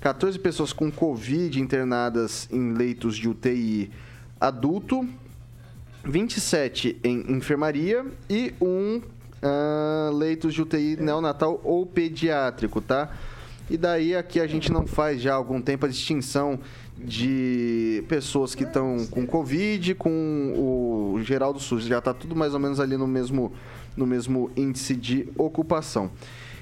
[0.00, 3.90] 14 pessoas com Covid internadas em leitos de UTI
[4.40, 5.08] adulto,
[6.04, 9.00] 27 em enfermaria e um
[9.42, 13.10] ah, leitos de UTI neonatal ou pediátrico, tá?
[13.68, 16.58] E daí aqui a gente não faz já há algum tempo a distinção
[16.96, 21.84] de pessoas que estão com Covid, com o geral do SUS.
[21.84, 23.52] Já tá tudo mais ou menos ali no mesmo,
[23.96, 26.10] no mesmo índice de ocupação.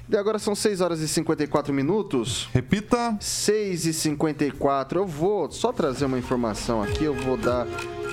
[0.09, 2.49] E agora são 6 horas e 54 minutos.
[2.53, 3.15] Repita.
[3.19, 4.99] 6 e 54.
[4.99, 7.05] Eu vou só trazer uma informação aqui.
[7.05, 7.65] Eu vou dar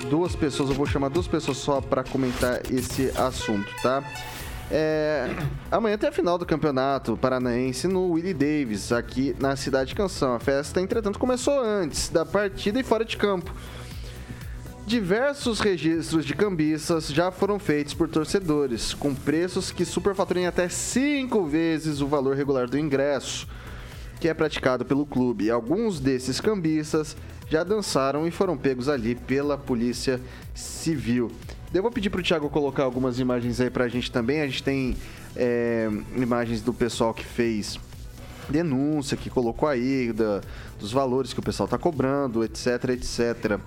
[0.09, 4.03] duas pessoas, eu vou chamar duas pessoas só para comentar esse assunto, tá?
[4.73, 5.29] É,
[5.69, 10.33] amanhã tem a final do campeonato paranaense no Willie Davis, aqui na Cidade Canção.
[10.33, 13.53] A festa, entretanto, começou antes da partida e fora de campo.
[14.91, 21.45] Diversos registros de cambistas já foram feitos por torcedores, com preços que superfaturem até cinco
[21.45, 23.47] vezes o valor regular do ingresso,
[24.19, 25.49] que é praticado pelo clube.
[25.49, 27.15] Alguns desses cambistas
[27.49, 30.19] já dançaram e foram pegos ali pela Polícia
[30.53, 31.31] Civil.
[31.73, 34.41] Eu vou pedir pro Thiago colocar algumas imagens aí pra gente também.
[34.41, 34.97] A gente tem
[35.37, 37.79] é, imagens do pessoal que fez
[38.49, 40.41] denúncia, que colocou aí, da-
[40.77, 43.57] dos valores que o pessoal tá cobrando, etc, etc.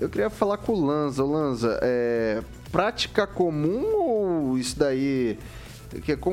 [0.00, 1.24] Eu queria falar com o Lanza.
[1.24, 2.42] Lanza, é
[2.72, 5.38] prática comum ou isso daí...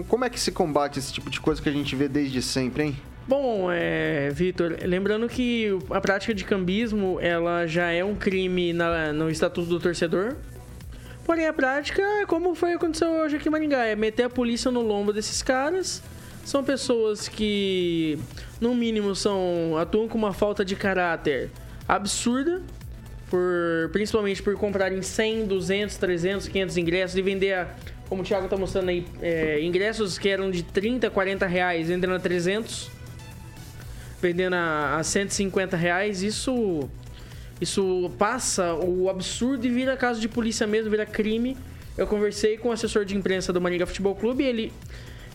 [0.08, 2.84] Como é que se combate esse tipo de coisa que a gente vê desde sempre,
[2.84, 2.98] hein?
[3.28, 9.14] Bom, é, Vitor, lembrando que a prática de cambismo ela já é um crime na-
[9.14, 10.36] no Estatuto do Torcedor.
[11.24, 14.72] Porém, a prática é como foi aconteceu hoje aqui em Maringá, é meter a polícia
[14.72, 16.02] no lombo desses caras.
[16.44, 18.18] São pessoas que,
[18.60, 21.52] no mínimo, são atuam com uma falta de caráter
[21.88, 22.64] absurda,
[23.32, 27.68] por, principalmente por comprarem 100, 200, 300, 500 ingressos e vender, a-
[28.10, 32.14] como o Thiago tá mostrando aí, é, ingressos que eram de 30, 40 reais, vendendo
[32.14, 32.92] a 300
[34.22, 36.88] vendendo a, a 150 reais, isso,
[37.60, 41.58] isso passa o absurdo e vira caso de polícia mesmo, vira crime.
[41.98, 44.74] Eu conversei com o assessor de imprensa do Maringá Futebol Clube e ele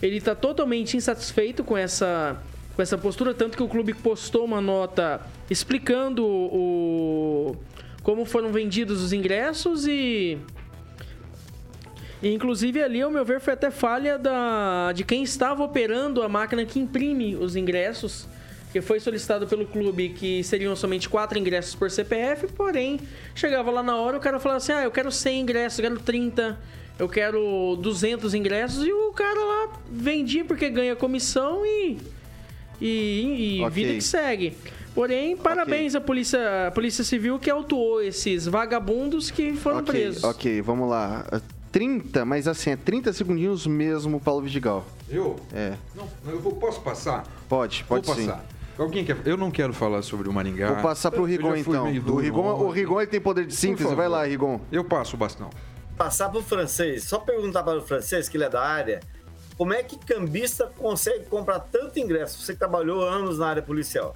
[0.01, 2.41] ele está totalmente insatisfeito com essa
[2.75, 5.19] com essa postura, tanto que o clube postou uma nota
[5.49, 7.55] explicando o
[8.07, 10.37] como foram vendidos os ingressos e
[12.23, 16.63] inclusive ali, ao meu ver, foi até falha da, de quem estava operando a máquina
[16.63, 18.25] que imprime os ingressos,
[18.71, 22.97] que foi solicitado pelo clube que seriam somente quatro ingressos por CPF, porém,
[23.35, 25.99] chegava lá na hora o cara falava assim, ah, eu quero 100 ingressos, eu quero
[25.99, 26.57] 30,
[26.97, 31.97] eu quero 200 ingressos, e o cara lá vendia porque ganha comissão e,
[32.79, 33.69] e, e Ok.
[33.69, 34.55] vida que segue.
[34.97, 40.23] Porém, parabéns à polícia, à polícia Civil que autuou esses vagabundos que foram ok, presos.
[40.23, 41.23] ok, vamos lá.
[41.71, 44.83] 30, mas assim, é 30 segundinhos mesmo, Paulo Vidigal.
[45.07, 45.35] Eu?
[45.53, 45.75] É.
[45.93, 47.27] Não, eu vou- posso passar?
[47.47, 48.25] Pode, pode vou sim.
[48.25, 48.43] passar.
[48.75, 49.17] Alguém quer?
[49.23, 50.73] Eu não quero falar sobre o Maringá.
[50.73, 51.85] Vou passar pro Rigon então.
[51.85, 52.71] meio O Rigon, o.
[52.71, 54.59] Rigon ele tem poder de síntese, vai lá, Rigon.
[54.71, 55.51] Eu passo o bastão.
[55.95, 58.99] Passar pro francês, só perguntar para o francês, que ele é da área,
[59.55, 62.41] como é que cambista consegue comprar tanto ingresso?
[62.41, 64.15] Você que trabalhou anos na área policial.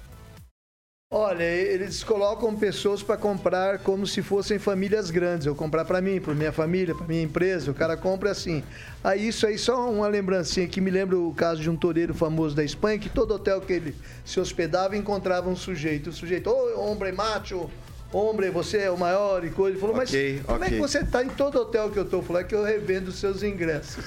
[1.14, 5.46] Olha, eles colocam pessoas para comprar como se fossem famílias grandes.
[5.46, 7.70] Eu comprar para mim, para minha família, para minha empresa.
[7.70, 8.64] O cara compra assim.
[9.04, 12.56] Aí isso aí só uma lembrancinha que me lembra o caso de um toureiro famoso
[12.56, 13.94] da Espanha que todo hotel que ele
[14.24, 16.08] se hospedava encontrava um sujeito.
[16.08, 17.68] O sujeito, ô, homem macho,
[18.12, 19.72] homem, você é o maior e coisa.
[19.72, 22.22] Ele falou, Ok, mas como é que você tá em todo hotel que eu tô?
[22.22, 24.04] Falou, é que eu revendo os seus ingressos.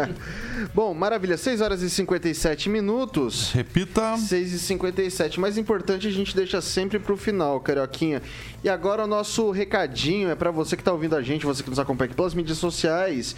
[0.74, 3.52] Bom, maravilha, 6 horas e 57 minutos.
[3.52, 4.16] Repita.
[4.16, 5.40] 6 e 57.
[5.40, 8.22] Mais importante, a gente deixa sempre pro final, Carioquinha.
[8.62, 11.70] E agora o nosso recadinho é pra você que tá ouvindo a gente, você que
[11.70, 13.34] nos acompanha aqui pelas mídias sociais.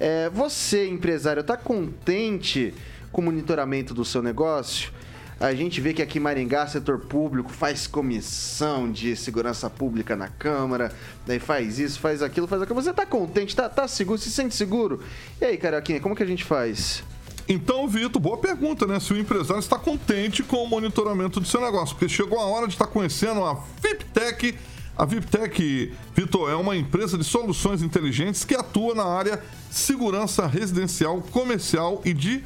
[0.00, 2.74] É, você, empresário, tá contente
[3.12, 4.92] com o monitoramento do seu negócio?
[5.40, 10.28] A gente vê que aqui em Maringá, setor público faz comissão de segurança pública na
[10.28, 10.92] Câmara,
[11.26, 12.80] daí faz isso, faz aquilo, faz aquilo.
[12.80, 15.02] Você tá contente, tá, tá seguro, se sente seguro?
[15.40, 17.02] E aí, Carioquinha, como que a gente faz?
[17.48, 18.98] Então, Vitor, boa pergunta, né?
[18.98, 22.66] Se o empresário está contente com o monitoramento do seu negócio, porque chegou a hora
[22.66, 24.54] de estar conhecendo a VIPTech.
[24.96, 31.20] A VIPTech, Vitor, é uma empresa de soluções inteligentes que atua na área segurança residencial,
[31.20, 32.42] comercial e de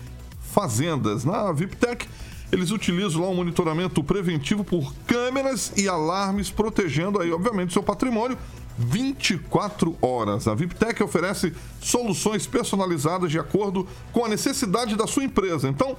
[0.53, 1.25] fazendas.
[1.25, 2.09] Na VIPTech,
[2.51, 8.39] eles utilizam lá um monitoramento preventivo por câmeras e alarmes, protegendo aí, obviamente, seu patrimônio
[8.79, 10.49] 24 horas.
[10.49, 15.69] A VIPTech oferece soluções personalizadas de acordo com a necessidade da sua empresa.
[15.69, 15.95] Então,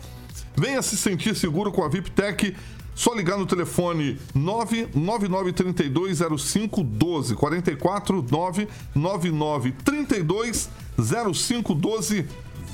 [0.55, 2.55] venha se sentir seguro com a VIPTech.
[2.95, 8.25] Só ligar no telefone 999320512 44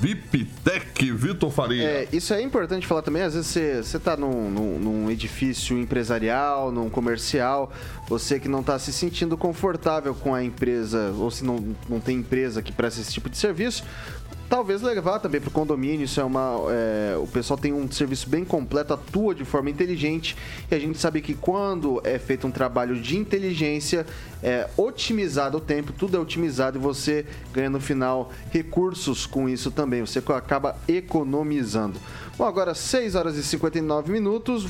[0.00, 1.82] VIPTech, Vitor Faria.
[1.84, 3.22] É, isso é importante falar também.
[3.22, 7.72] Às vezes você, você tá num, num- num edifício empresarial, num comercial,
[8.08, 12.18] você que não está se sentindo confortável com a empresa, ou se não, não tem
[12.18, 13.84] empresa que presta esse tipo de serviço,
[14.48, 16.04] talvez levar também para o condomínio.
[16.04, 16.56] Isso é uma.
[16.70, 20.36] é, o pessoal tem um serviço bem completo, atua de forma inteligente
[20.70, 24.06] e a gente sabe que quando é feito um trabalho de inteligência,
[24.42, 29.70] é otimizado o tempo, tudo é otimizado e você ganha no final recursos com isso
[29.70, 30.00] também.
[30.00, 31.98] Você acaba economizando.
[32.36, 34.66] Bom, agora 6 horas e 59 minutos.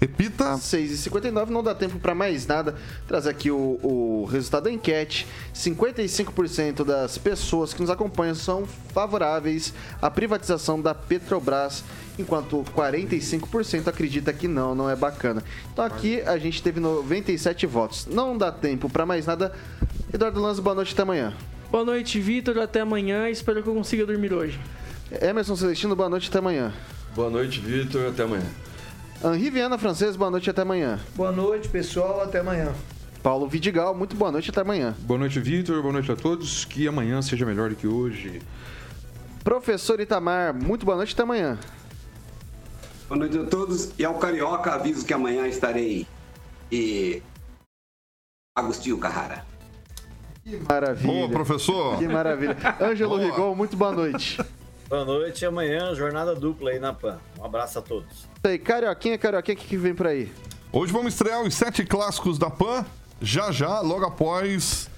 [0.00, 0.56] Repita.
[0.56, 2.74] 6 e 59 não dá tempo para mais nada.
[3.06, 5.26] Trazer aqui o, o resultado da enquete.
[5.54, 11.84] 55% das pessoas que nos acompanham são favoráveis à privatização da Petrobras,
[12.18, 15.42] enquanto 45% acredita que não, não é bacana.
[15.72, 18.06] Então aqui a gente teve 97 votos.
[18.06, 19.52] Não dá tempo para mais nada.
[20.12, 21.34] Eduardo Lanz, boa noite até amanhã.
[21.70, 22.58] Boa noite, Vitor.
[22.58, 23.28] Até amanhã.
[23.28, 24.58] Espero que eu consiga dormir hoje.
[25.20, 26.72] Emerson Celestino, boa noite até amanhã.
[27.14, 28.08] Boa noite, Vitor.
[28.08, 28.46] Até amanhã.
[29.24, 31.00] Henri Viana Francês, boa noite até amanhã.
[31.16, 32.22] Boa noite, pessoal.
[32.22, 32.72] Até amanhã.
[33.20, 34.94] Paulo Vidigal, muito boa noite até amanhã.
[35.00, 35.82] Boa noite, Vitor.
[35.82, 36.64] Boa noite a todos.
[36.64, 38.40] Que amanhã seja melhor do que hoje.
[39.42, 41.58] Professor Itamar, muito boa noite até amanhã.
[43.08, 43.92] Boa noite a todos.
[43.98, 46.06] E ao Carioca, aviso que amanhã estarei
[46.70, 47.20] e
[48.56, 49.44] Agostinho Carrara.
[50.44, 51.12] Que maravilha.
[51.12, 51.98] Boa, professor.
[51.98, 52.56] Que maravilha.
[52.80, 53.22] Ângelo Boa.
[53.30, 54.38] Rigon, muito boa noite.
[54.88, 57.18] Boa noite e amanhã, jornada dupla aí na PAN.
[57.38, 58.10] Um abraço a todos.
[58.10, 60.32] Isso aí, Carioquinha, Carioquinha, o que, que vem por aí?
[60.72, 62.86] Hoje vamos estrear os sete clássicos da PAN,
[63.20, 64.88] já já, logo após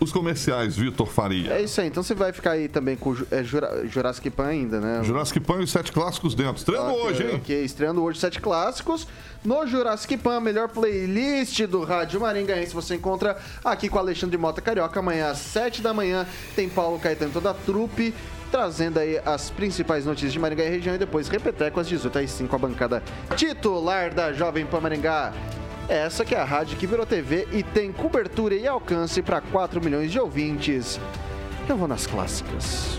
[0.00, 1.52] os comerciais, Vitor Faria.
[1.52, 4.80] É isso aí, então você vai ficar aí também com é, Jura- Jurassic Pan ainda,
[4.80, 5.04] né?
[5.04, 6.56] Jurassic Pan e os sete clássicos dentro.
[6.56, 7.36] Estreando hoje, hein?
[7.36, 9.06] Ok, estreando hoje sete clássicos.
[9.44, 14.60] No Jurassic Pan, a melhor playlist do Rádio Maringaense você encontra aqui com Alexandre Mota
[14.60, 14.98] Carioca.
[14.98, 16.26] Amanhã às sete da manhã
[16.56, 18.12] tem Paulo Caetano e toda a trupe.
[18.56, 22.30] Trazendo aí as principais notícias de Maringá e região e depois Repeteco às 18 às
[22.30, 23.02] 5 a bancada
[23.36, 25.34] titular da Jovem Pan Maringá.
[25.90, 29.78] Essa que é a rádio que virou TV e tem cobertura e alcance para 4
[29.84, 30.98] milhões de ouvintes.
[31.68, 32.98] Eu vou nas clássicas.